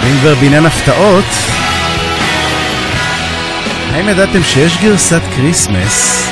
ואם 0.00 0.18
כבר 0.20 0.34
בעניין 0.34 0.66
הפתעות, 0.66 1.24
האם 3.92 4.08
ידעתם 4.08 4.42
שיש 4.42 4.78
גרסת 4.82 5.20
כריסמס 5.36 6.28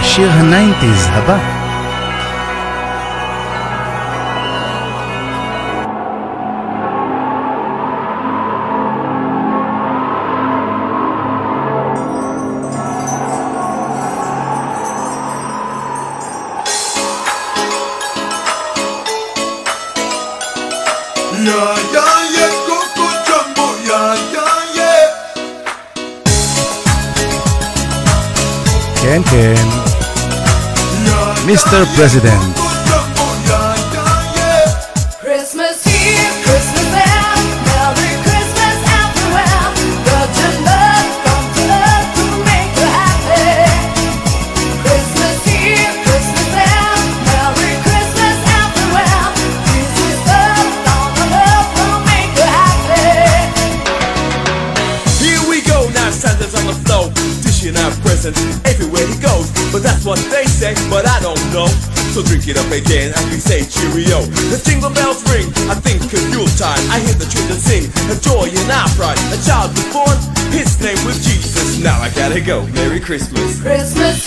בשיר 0.00 0.30
הניינטיז 0.30 1.08
הבא? 1.12 1.61
Mr. 31.72 31.86
President. 31.96 32.71
Pick 62.42 62.56
it 62.56 62.58
up 62.58 62.72
again 62.72 63.12
as 63.14 63.24
we 63.30 63.38
say 63.38 63.62
cheerio. 63.62 64.20
The 64.50 64.60
jingle 64.64 64.90
bells 64.90 65.22
ring, 65.30 65.46
I 65.70 65.78
think 65.78 66.02
it's 66.02 66.26
Yuletide. 66.34 66.82
I 66.90 66.98
hear 66.98 67.14
the 67.14 67.30
children 67.30 67.56
sing, 67.56 67.86
a 68.10 68.18
joy 68.18 68.50
and 68.50 68.68
our 68.68 68.88
pride. 68.98 69.14
A 69.30 69.38
child 69.46 69.70
was 69.70 69.86
born, 69.94 70.18
his 70.50 70.74
name 70.82 70.98
was 71.06 71.22
Jesus. 71.22 71.78
Now 71.78 72.02
I 72.02 72.10
gotta 72.10 72.40
go. 72.40 72.66
Merry 72.74 72.98
Christmas. 72.98 73.62
Christmas 73.62 74.21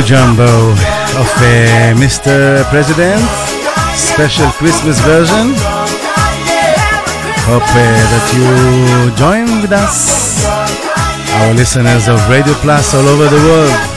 Jamboo 0.00 0.72
of 1.20 1.28
uh, 1.36 1.92
Mr. 2.00 2.64
President, 2.70 3.20
special 3.94 4.48
Christmas 4.52 4.98
version. 5.00 5.52
Hope 7.44 7.62
uh, 7.62 7.76
that 7.76 8.26
you 8.32 9.14
join 9.16 9.60
with 9.60 9.72
us, 9.72 10.46
our 11.42 11.52
listeners 11.52 12.08
of 12.08 12.16
Radio 12.30 12.54
Plus 12.62 12.94
all 12.94 13.06
over 13.06 13.28
the 13.28 13.42
world. 13.44 13.91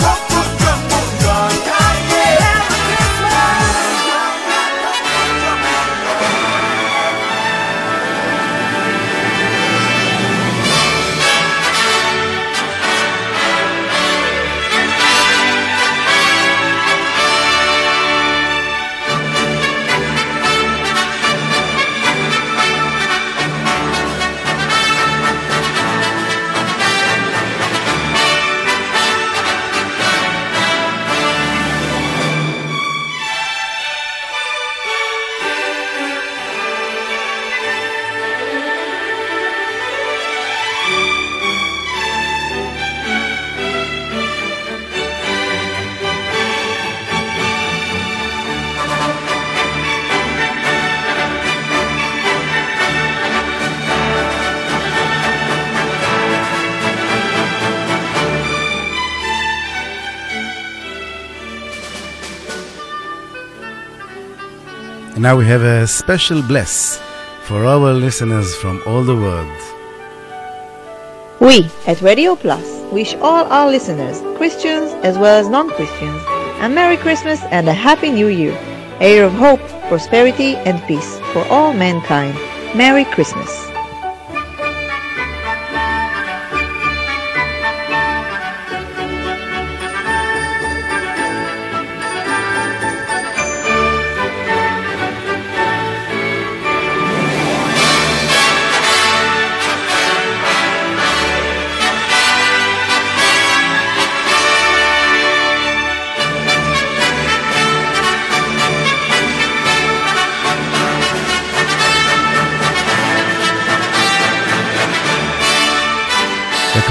Now 65.25 65.35
we 65.35 65.47
have 65.47 65.63
a 65.63 65.87
special 65.87 66.39
bless 66.43 67.01
for 67.47 67.65
our 67.65 67.91
listeners 67.93 68.53
from 68.57 68.79
all 68.85 69.03
the 69.03 69.15
world. 69.15 69.59
We 71.39 71.67
at 71.87 71.99
Radio 72.03 72.35
Plus 72.35 72.67
wish 72.91 73.15
all 73.15 73.43
our 73.51 73.67
listeners, 73.67 74.21
Christians 74.37 74.93
as 75.03 75.17
well 75.17 75.39
as 75.39 75.49
non 75.49 75.71
Christians, 75.71 76.21
a 76.61 76.69
Merry 76.69 76.97
Christmas 76.97 77.41
and 77.49 77.67
a 77.67 77.73
Happy 77.73 78.11
New 78.11 78.27
Year, 78.27 78.55
a 78.99 79.07
year 79.13 79.23
of 79.23 79.33
hope, 79.33 79.65
prosperity, 79.89 80.57
and 80.57 80.79
peace 80.83 81.17
for 81.33 81.43
all 81.47 81.73
mankind. 81.73 82.35
Merry 82.77 83.05
Christmas. 83.05 83.64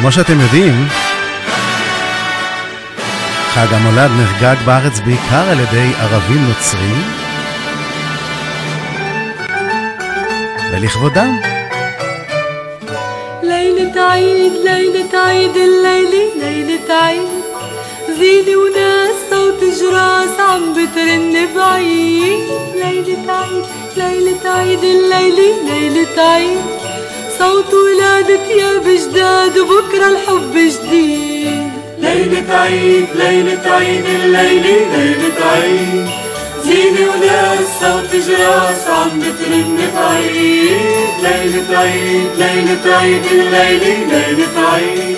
וכמו 0.03 0.11
שאתם 0.11 0.41
יודעים, 0.41 0.87
חג 3.53 3.73
המולד 3.73 4.11
נחגג 4.21 4.55
בארץ 4.65 4.99
בעיקר 4.99 5.49
על 5.49 5.59
ידי 5.59 5.91
ערבים 6.01 6.47
נוצרים, 6.47 7.03
ולכבודם. 10.71 11.39
ليلة 13.43 14.01
عيد 14.01 14.53
ليلة 14.53 15.19
عيد 15.19 15.55
الليلة 15.55 16.23
ليلة 16.35 16.93
عيد 16.93 17.27
زينة 18.19 18.57
وناس 18.57 19.15
صوت 19.29 19.63
جراس 19.79 20.39
عم 20.39 20.73
بترن 20.73 21.47
بعيد 21.55 22.43
ليلة 22.75 23.33
عيد 23.33 23.63
ليلة 23.97 24.49
عيد 24.49 24.83
الليلة 24.83 25.63
ليلة 25.65 26.21
عيد 26.21 26.72
صوت 27.44 27.74
ولادة 27.74 28.46
يا 28.60 28.78
بجداد 28.78 29.58
وبكرة 29.58 30.08
الحب 30.08 30.54
جديد. 30.54 31.70
ليلة 31.98 32.54
عيد 32.54 33.06
ليلة 33.14 33.60
عيد 33.66 34.04
الليلة 34.06 34.96
ليلة 34.96 35.46
عيد. 35.52 36.06
زينة 36.64 37.00
وناس 37.10 37.66
صوت 37.80 38.22
جراس 38.26 38.88
عم 38.88 39.20
بترن 39.20 39.78
بعيد. 39.96 40.70
ليلة 41.22 41.78
عيد 41.78 42.28
ليلة 42.38 42.96
عيد 42.96 43.24
الليلة 43.32 44.06
ليلة 44.10 44.68
عيد. 44.72 45.16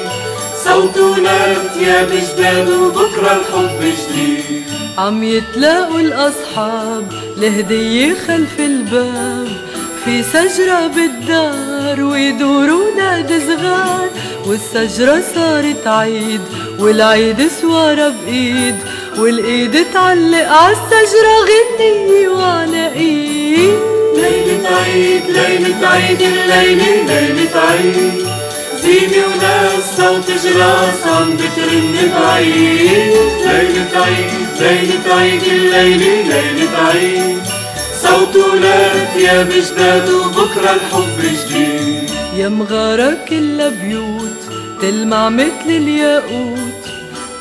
صوت 0.65 0.99
ولاد 0.99 1.71
يا 1.81 2.03
بجداد 2.03 2.69
وبكرة 2.69 3.41
الحب 3.41 3.81
جديد. 3.81 4.63
عم 4.99 5.25
يتلاقوا 5.25 6.01
الأصحاب 6.01 7.13
لهدية 7.37 8.15
خلف 8.29 8.61
الباب. 8.61 9.49
في 10.05 10.23
شجرة 10.23 10.87
بالدار 10.87 11.76
ويدوروا 11.95 12.91
ناد 12.97 13.43
صغار 13.47 14.09
والشجرة 14.47 15.23
صارت 15.35 15.87
عيد 15.87 16.41
والعيد 16.79 17.49
سوارة 17.61 18.09
بإيد 18.09 18.77
والإيد 19.19 19.87
تعلق 19.95 20.49
عالشجرة 20.49 21.37
غنية 21.49 22.29
وعلى 22.29 22.93
إيد. 22.93 23.79
ليلة 24.17 24.69
عيد 24.69 25.23
ليلة 25.29 25.89
عيد 25.89 26.23
الليلة 26.23 27.07
ليلة 27.07 27.61
عيد. 27.71 28.27
زينة 28.83 29.27
وناس 29.27 29.97
صوت 29.97 30.31
جراس 30.45 31.07
عم 31.07 31.37
بترن 31.37 32.11
بعيد 32.21 33.17
ليلة 33.47 33.89
عيد 33.95 34.31
ليلة 34.61 35.15
عيد 35.15 35.43
الليلة 35.43 36.23
ليلة 36.29 36.79
عيد. 36.79 37.46
صوت 38.33 38.37
ولاد 38.37 39.09
ثياب 39.15 39.49
جداد 39.49 40.11
وبكرة 40.11 40.71
الحب 40.75 41.19
جديد. 41.23 42.11
يا 42.37 42.49
مغارة 42.49 43.19
كلها 43.29 43.69
بيوت 43.69 44.41
تلمع 44.83 45.29
مثل 45.29 45.69
الياقوت. 45.69 46.83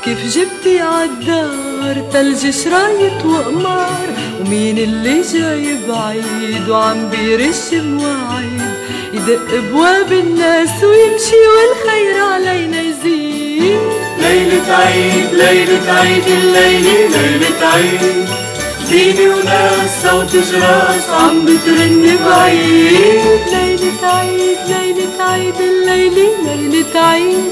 كيف 0.04 0.18
جبتي 0.36 0.80
عالدار 0.80 2.10
تلج 2.12 2.50
شرايط 2.50 3.24
وقمار 3.24 4.08
ومين 4.40 4.78
اللي 4.78 5.22
جاي 5.32 5.76
بعيد 5.88 6.68
وعم 6.68 7.08
بيرش 7.08 7.72
مواعيد 7.74 8.62
يدق 9.12 9.60
بواب 9.72 10.12
الناس 10.12 10.84
ويمشي 10.84 11.42
والخير 11.54 12.24
علينا 12.24 12.80
يزيد. 12.80 13.78
ليلة 14.18 14.74
عيد 14.74 15.34
ليلة 15.34 15.92
عيد 15.92 16.26
الليلة 16.26 17.08
ليلة 17.08 17.66
عيد. 17.74 18.45
زينة 18.89 19.35
وناس 19.35 20.03
صوت 20.03 20.31
جراس 20.35 21.09
عم 21.09 21.45
بترن 21.45 22.17
بعيد 22.25 23.41
ليلة 23.53 24.01
عيد 24.03 24.57
ليلة 24.67 25.23
عيد 25.23 25.55
الليلة 25.69 26.29
ليلة 26.45 26.99
عيد 26.99 27.51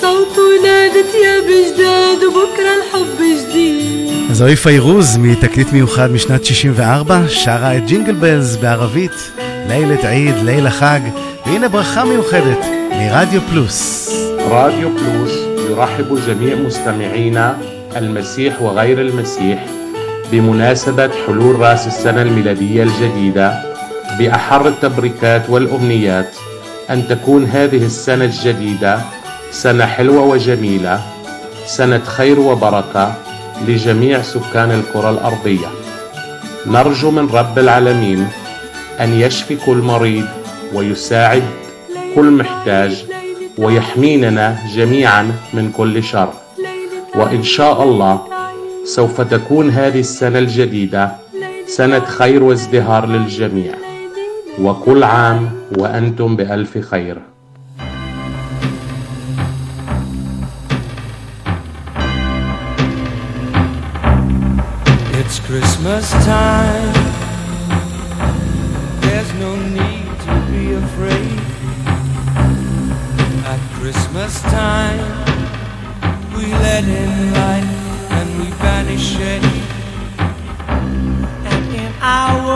صوت 0.00 0.38
ولاد 0.38 0.92
ثياب 1.12 1.44
جداد 1.44 2.24
وبكرة 2.24 2.72
الحب 2.78 3.18
جديد 3.48 4.04
זוהי 4.32 4.56
פיירוז 4.56 5.16
מתקליט 5.16 5.72
מיוחד 5.72 6.12
משנת 6.12 6.44
64, 6.44 7.20
שרה 7.28 7.76
את 7.76 7.86
ג'ינגל 7.86 8.14
בלז 8.14 8.56
בערבית, 8.56 9.30
לילת 9.68 10.04
עיד, 10.04 10.34
ליל 10.44 10.66
החג, 10.66 11.00
והנה 11.46 11.68
ברכה 11.68 12.04
מיוחדת 12.04 12.64
מרדיו 12.90 13.40
פלוס. 13.50 14.10
راديو 14.50 14.88
بلوس 14.88 15.32
يرحب 15.70 16.18
جميع 16.26 16.56
مستمعينا 16.56 17.58
المسيح 17.96 18.62
وغير 18.62 19.00
المسيح 19.00 19.64
بمناسبة 20.31 21.09
حلول 21.25 21.59
رأس 21.59 21.87
السنة 21.87 22.21
الميلادية 22.21 22.83
الجديدة 22.83 23.63
بأحر 24.19 24.67
التبريكات 24.67 25.49
والأمنيات 25.49 26.35
أن 26.89 27.07
تكون 27.07 27.45
هذه 27.45 27.85
السنة 27.85 28.25
الجديدة 28.25 28.99
سنة 29.51 29.85
حلوة 29.85 30.21
وجميلة 30.21 31.01
سنة 31.65 32.01
خير 32.03 32.39
وبركة 32.39 33.13
لجميع 33.67 34.21
سكان 34.21 34.71
الكرة 34.71 35.09
الأرضية. 35.09 35.67
نرجو 36.67 37.11
من 37.11 37.29
رب 37.33 37.59
العالمين 37.59 38.27
أن 38.99 39.13
يشفي 39.13 39.55
كل 39.55 39.77
مريض 39.77 40.25
ويساعد 40.73 41.43
كل 42.15 42.31
محتاج 42.31 43.05
ويحميننا 43.57 44.57
جميعا 44.75 45.31
من 45.53 45.71
كل 45.71 46.03
شر. 46.03 46.33
وإن 47.15 47.43
شاء 47.43 47.83
الله 47.83 48.28
سوف 48.95 49.21
تكون 49.21 49.69
هذه 49.69 49.99
السنة 49.99 50.39
الجديدة 50.39 51.11
سنة 51.67 51.99
خير 51.99 52.43
وازدهار 52.43 53.05
للجميع 53.05 53.73
وكل 54.61 55.03
عام 55.03 55.49
وأنتم 55.77 56.35
بألف 56.35 56.77
خير 56.77 57.17
It's 65.21 65.39
Christmas 65.39 66.09
time. 66.25 66.93
There's 69.01 69.31
no 69.45 69.51
need 69.77 70.09
to 70.27 70.35
be 70.51 70.73
afraid. 70.83 71.39
At 73.53 73.61
Christmas 73.77 74.41
time, 74.41 75.05
we 76.35 76.45
let 76.65 76.83
in 76.83 77.33
light 77.33 77.78
banish. 78.89 79.15
And 81.45 81.75
in 81.75 81.93
our 82.01 82.48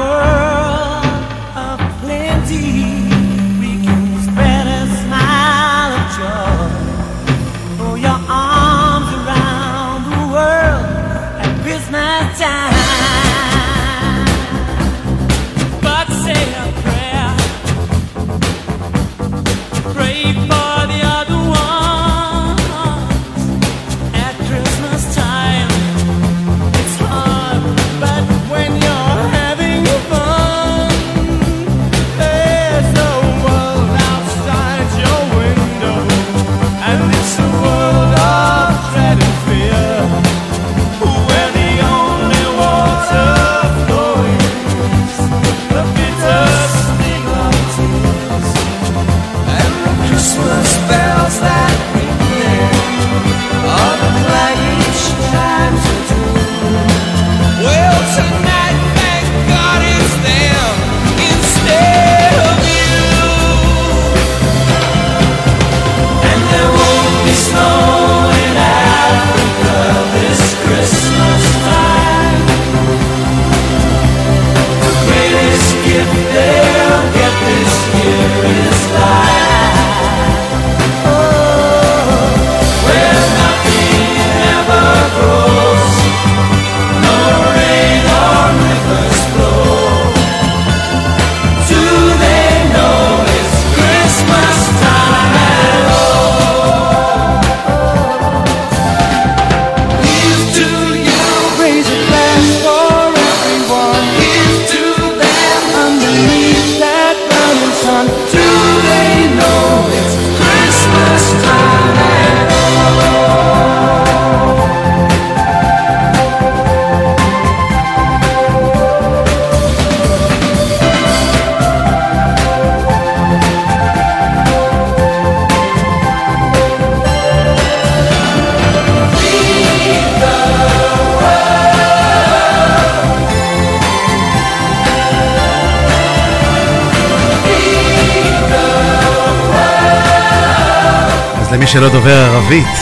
שלא 141.74 141.90
דובר 141.90 142.16
ערבית, 142.16 142.80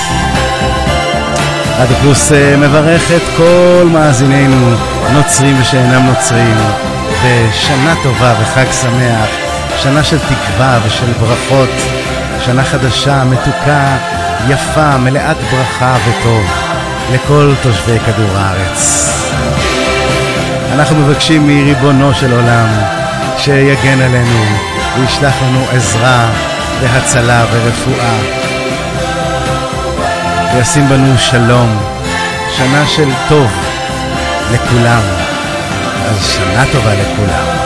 רדיו 1.79 1.95
פלוס 2.01 2.31
אה, 2.31 2.57
מברך 2.57 3.11
את 3.11 3.21
כל 3.37 3.87
מאזינינו, 3.91 4.75
נוצרים 5.13 5.61
ושאינם 5.61 6.05
נוצרים, 6.05 6.57
בשנה 7.23 7.93
טובה 8.03 8.35
וחג 8.41 8.65
שמח, 8.81 9.29
שנה 9.77 10.03
של 10.03 10.17
תקווה 10.19 10.79
ושל 10.85 11.11
ברכות, 11.19 11.69
שנה 12.45 12.63
חדשה, 12.63 13.23
מתוקה, 13.23 13.97
יפה, 14.49 14.97
מלאת 14.97 15.37
ברכה 15.51 15.97
וטוב, 16.07 16.51
לכל 17.13 17.53
תושבי 17.61 17.99
כדור 17.99 18.37
הארץ. 18.37 19.09
אנחנו 20.73 20.95
מבקשים 20.95 21.47
מריבונו 21.47 22.13
של 22.13 22.31
עולם 22.31 22.67
שיגן 23.37 24.01
עלינו 24.01 24.45
וישלח 24.99 25.33
לנו 25.41 25.65
עזרה 25.71 26.29
והצלה 26.81 27.45
ורפואה. 27.51 28.40
וישים 30.55 30.89
בנו 30.89 31.17
שלום. 31.17 31.79
שנה 32.57 32.87
של 32.87 33.09
טוב 33.29 33.51
לכולם. 34.51 35.01
אז 36.05 36.25
שנה 36.25 36.65
טובה 36.71 36.93
לכולם. 36.93 37.61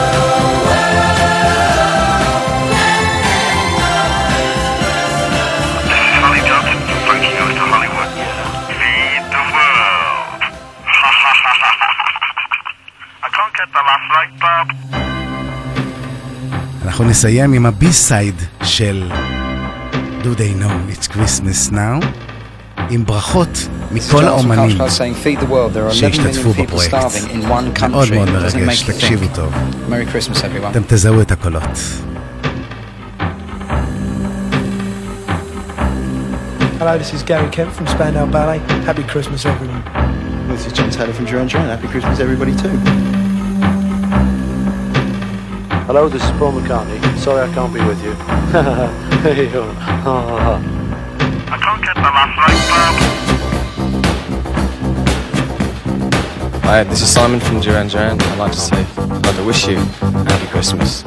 אנחנו 16.84 17.04
נסיים 17.04 17.52
עם 17.52 17.66
הבי-סייד 17.66 18.34
של 18.62 19.12
Do 20.22 20.38
They 20.38 20.62
Know 20.62 20.92
It's 20.92 21.08
Christmas 21.08 21.72
Now? 21.72 22.25
עם 22.89 23.05
ברכות 23.05 23.49
מכל 23.91 24.23
האומנים 24.25 24.81
saying, 24.81 25.15
feed 25.25 25.39
the 25.39 25.45
world. 25.45 25.73
There 25.73 25.85
are 25.87 25.91
11 25.91 25.93
שהשתתפו 25.93 26.49
million 26.49 26.55
people 26.55 26.63
בפרויקט. 26.63 26.93
starving 26.95 27.29
in 27.31 27.43
one 27.49 27.79
country. 27.79 27.87
מאוד 27.91 28.09
מאוד 28.11 28.29
Doesn't 28.29 28.57
מרגש, 28.57 28.83
make 28.83 28.87
you 28.87 28.91
תקשיבו 28.93 29.25
think. 29.25 29.35
טוב. 29.35 29.53
Merry 29.89 30.05
Christmas, 30.15 30.37
everyone. 30.37 30.71
אתם 30.71 30.81
תזהו 30.87 31.21
את 31.21 31.31
הקולות. 31.31 31.63
Hello, 36.79 36.97
this 36.97 37.13
is 37.13 37.21
Gary 37.21 37.47
Kemp 37.51 37.71
from 37.77 37.85
Spandau 37.87 38.25
Ballet. 38.25 38.59
Happy 38.89 39.03
Christmas, 39.03 39.45
everyone. 39.45 39.83
This 40.49 40.65
is 40.67 40.73
John 40.73 40.89
Taylor 40.89 41.13
from 41.13 41.25
Duran 41.25 41.47
Duran. 41.51 41.67
Happy 41.75 41.87
Christmas, 41.93 42.19
everybody, 42.19 42.53
too. 42.63 42.73
Hello, 45.87 46.09
this 46.09 46.23
is 46.27 46.31
Paul 46.39 46.53
McCartney. 46.57 46.99
Sorry 47.25 47.41
I 47.47 47.49
can't 47.53 47.71
be 47.77 47.81
with 47.89 48.01
you. 48.05 48.13
Hi, 56.62 56.84
this 56.84 57.02
is 57.02 57.12
Simon 57.12 57.40
from 57.40 57.60
Duran 57.60 57.88
Duran. 57.88 58.20
I'd 58.22 58.38
like 58.38 58.52
to 58.52 58.58
say, 58.58 58.86
I'd 58.96 59.26
like 59.26 59.34
to 59.34 59.42
wish 59.44 59.66
you 59.66 59.78
a 59.78 59.82
happy 60.30 60.46
Christmas. 60.46 61.02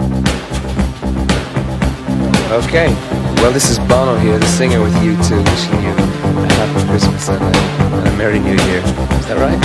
Okay, 2.51 2.91
well, 3.39 3.53
this 3.53 3.69
is 3.69 3.79
Bono 3.87 4.17
here, 4.17 4.37
the 4.37 4.45
singer 4.47 4.81
with 4.81 4.93
U2, 4.95 5.39
wishing 5.47 5.81
you 5.81 5.93
a 5.95 6.51
happy 6.59 6.85
Christmas 6.89 7.29
and 7.29 7.41
a, 7.41 7.57
and 7.95 8.07
a 8.09 8.11
Merry 8.17 8.39
New 8.39 8.57
Year. 8.67 8.79
Is 8.83 9.27
that 9.27 9.37
right? 9.39 9.59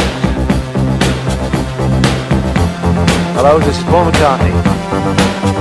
Hello, 3.35 3.59
this 3.59 3.79
is 3.79 3.85
Paul 3.85 4.13
McCartney. 4.13 4.55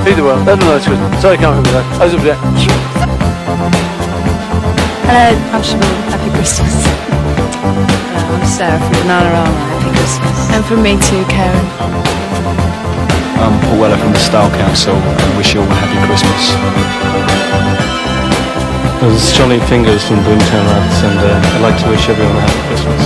Feed 0.05 0.13
the 0.13 0.23
world. 0.23 0.45
Let 0.45 0.59
them 0.59 0.67
know 0.67 0.75
it's 0.75 0.85
Christmas. 0.85 1.21
Sorry 1.23 1.37
I 1.37 1.41
can't 1.41 1.65
be 1.65 1.71
with 1.71 1.73
you. 1.73 1.99
I 1.99 2.05
was 2.05 2.13
up 2.13 2.21
there. 2.21 2.82
Hello, 5.03 5.35
I'm 5.51 5.59
Siobhan. 5.59 5.83
Happy 6.15 6.31
Christmas. 6.31 6.71
Hello, 6.79 8.39
I'm 8.39 8.47
Sarah 8.47 8.79
from 8.79 8.95
Bananarama. 9.03 9.51
Happy 9.51 9.91
Christmas. 9.99 10.35
And 10.55 10.63
from 10.63 10.79
me 10.79 10.95
too, 10.95 11.27
Keren. 11.27 11.59
I'm 13.43 13.51
Paul 13.67 13.83
Weller 13.83 13.99
from 13.99 14.15
the 14.15 14.23
Style 14.23 14.47
Council 14.55 14.95
and 14.95 15.29
wish 15.35 15.51
you 15.53 15.59
all 15.59 15.67
a 15.67 15.75
happy 15.75 15.99
Christmas. 16.07 16.55
This 19.03 19.27
is 19.27 19.35
Johnny 19.35 19.59
Fingers 19.67 20.07
from 20.07 20.23
Boomtown 20.23 20.63
Rats, 20.71 21.03
and 21.03 21.19
uh, 21.19 21.51
I'd 21.51 21.59
like 21.67 21.75
to 21.83 21.87
wish 21.91 22.07
everyone 22.07 22.39
a 22.39 22.43
happy 22.47 22.63
Christmas. 22.71 23.03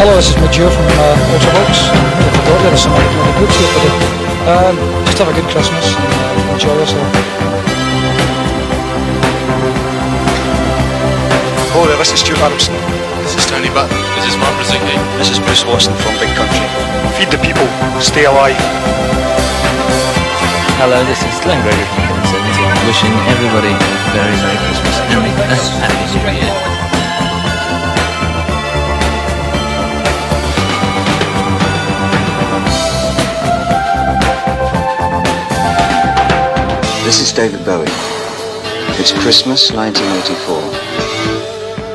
Hello, 0.00 0.16
this 0.16 0.32
is 0.32 0.36
Midge 0.40 0.64
Ure 0.64 0.72
from 0.72 0.88
uh, 0.96 1.32
Ultravox. 1.36 1.92
I 1.92 2.40
forgot 2.40 2.56
there 2.64 2.72
was 2.72 2.80
somebody 2.80 3.04
in 3.04 3.20
the 3.20 3.36
groups 3.36 3.56
here 3.60 3.68
today. 3.68 4.24
Um, 4.48 4.74
just 5.04 5.20
have 5.20 5.28
a 5.28 5.36
good 5.36 5.48
Christmas 5.52 5.92
and 5.92 6.08
uh, 6.08 6.52
enjoy 6.56 6.72
yourself. 6.80 7.53
This 12.04 12.20
is 12.20 12.20
Stuart 12.20 12.44
Adamson. 12.44 12.76
This 13.24 13.32
is 13.32 13.46
Tony 13.48 13.72
Butler. 13.72 13.96
This 14.12 14.28
is 14.28 14.36
Mark 14.36 14.52
Brzezicki. 14.60 14.92
This 15.16 15.32
is 15.32 15.40
Bruce 15.40 15.64
Watson 15.64 15.96
from 16.04 16.12
Big 16.20 16.28
Country. 16.36 16.68
Feed 17.16 17.32
the 17.32 17.40
people, 17.40 17.64
stay 17.96 18.28
alive. 18.28 18.60
Hello, 20.76 21.00
this 21.08 21.24
is 21.24 21.32
Glenn 21.40 21.56
Gregory 21.64 21.88
from 21.96 22.04
Conservative, 22.20 22.68
wishing 22.84 23.08
everybody 23.32 23.72
a 23.72 23.88
very 24.12 24.36
Merry 24.36 24.60
Christmas 24.68 25.00
and 25.00 25.16
a 25.16 25.56
Happy 25.80 26.04
New 26.12 26.28
Year. 26.44 26.52
This 37.08 37.24
is 37.24 37.32
David 37.32 37.64
Bowie. 37.64 37.88
It's 39.00 39.10
Christmas 39.10 39.72
1984, 39.72 40.83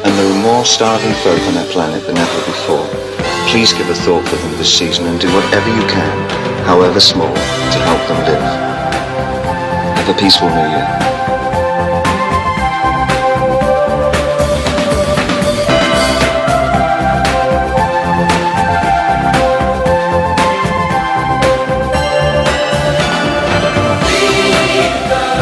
and 0.03 0.13
there 0.17 0.31
are 0.31 0.41
more 0.43 0.65
starving 0.65 1.13
folk 1.23 1.41
on 1.49 1.57
our 1.57 1.65
planet 1.67 2.05
than 2.05 2.17
ever 2.17 2.45
before. 2.45 2.87
Please 3.49 3.73
give 3.73 3.89
a 3.89 3.95
thought 3.95 4.27
for 4.27 4.35
them 4.35 4.51
this 4.57 4.71
season 4.71 5.05
and 5.07 5.19
do 5.19 5.27
whatever 5.33 5.69
you 5.69 5.85
can, 5.87 6.29
however 6.65 6.99
small, 6.99 7.33
to 7.33 7.79
help 7.83 8.01
them 8.07 8.19
live. 8.25 8.41
Have 9.97 10.09
a 10.09 10.19
peaceful 10.19 10.49
New 10.49 10.55
Year. 10.55 11.18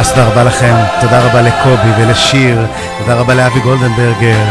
תודה 0.09 0.27
רבה 0.27 0.43
לכם, 0.43 0.75
תודה 0.99 1.19
רבה 1.19 1.41
לקובי 1.41 1.89
ולשיר, 1.97 2.65
תודה 2.99 3.13
רבה 3.13 3.33
לאבי 3.33 3.59
גולדנברגר, 3.59 4.45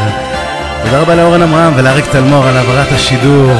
תודה 0.84 0.98
רבה 0.98 1.14
לאורן 1.14 1.42
עמרם 1.42 1.72
ולאריק 1.76 2.04
תלמור 2.12 2.46
על 2.46 2.56
העברת 2.56 2.92
השידור. 2.92 3.52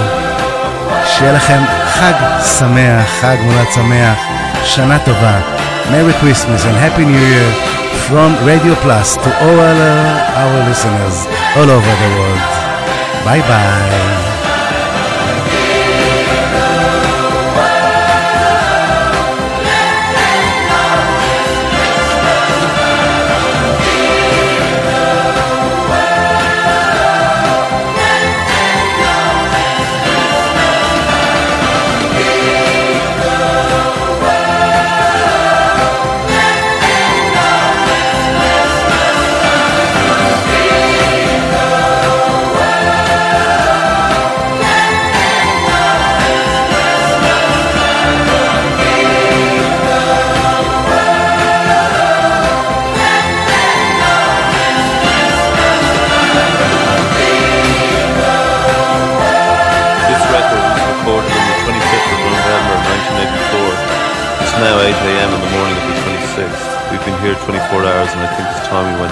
שיהיה 1.07 1.33
לכם 1.33 1.63
חג 1.87 2.13
שמח, 2.59 3.09
חג 3.21 3.37
מולד 3.41 3.67
שמח, 3.75 4.19
שנה 4.65 4.99
טובה. 4.99 5.39
Merry 5.91 6.15
Christmas 6.23 6.65
and 6.69 6.77
Happy 6.85 7.05
New 7.05 7.25
Year 7.35 7.49
from 8.07 8.31
Radio 8.45 8.75
Plus 8.83 9.17
to 9.17 9.29
all 9.45 9.59
uh, 9.61 10.41
our 10.43 10.69
listeners 10.69 11.17
all 11.57 11.71
over 11.77 11.93
the 12.03 12.11
world. 12.19 12.43
Bye 13.25 13.43
bye. 13.49 14.36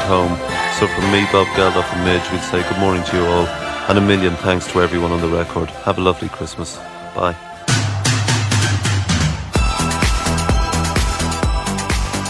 home. 0.05 0.37
So 0.79 0.87
from 0.87 1.11
me, 1.13 1.27
Bob 1.33 1.47
Geldof 1.57 1.91
and 1.93 2.05
Midge, 2.05 2.31
we'd 2.33 2.41
say 2.43 2.63
good 2.69 2.79
morning 2.79 3.05
to 3.05 3.17
you 3.17 3.25
all 3.25 3.47
and 3.89 3.99
a 3.99 4.01
million 4.01 4.35
thanks 4.37 4.67
to 4.73 4.81
everyone 4.81 5.13
on 5.13 5.21
the 5.21 5.29
record. 5.29 5.69
Have 5.85 5.99
a 5.99 6.01
lovely 6.01 6.29
Christmas. 6.29 6.77
Bye. 7.15 7.37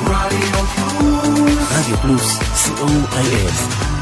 Radio 0.04 1.96
Plus, 2.02 2.28
Radio 2.56 2.76
COIF. 2.76 3.93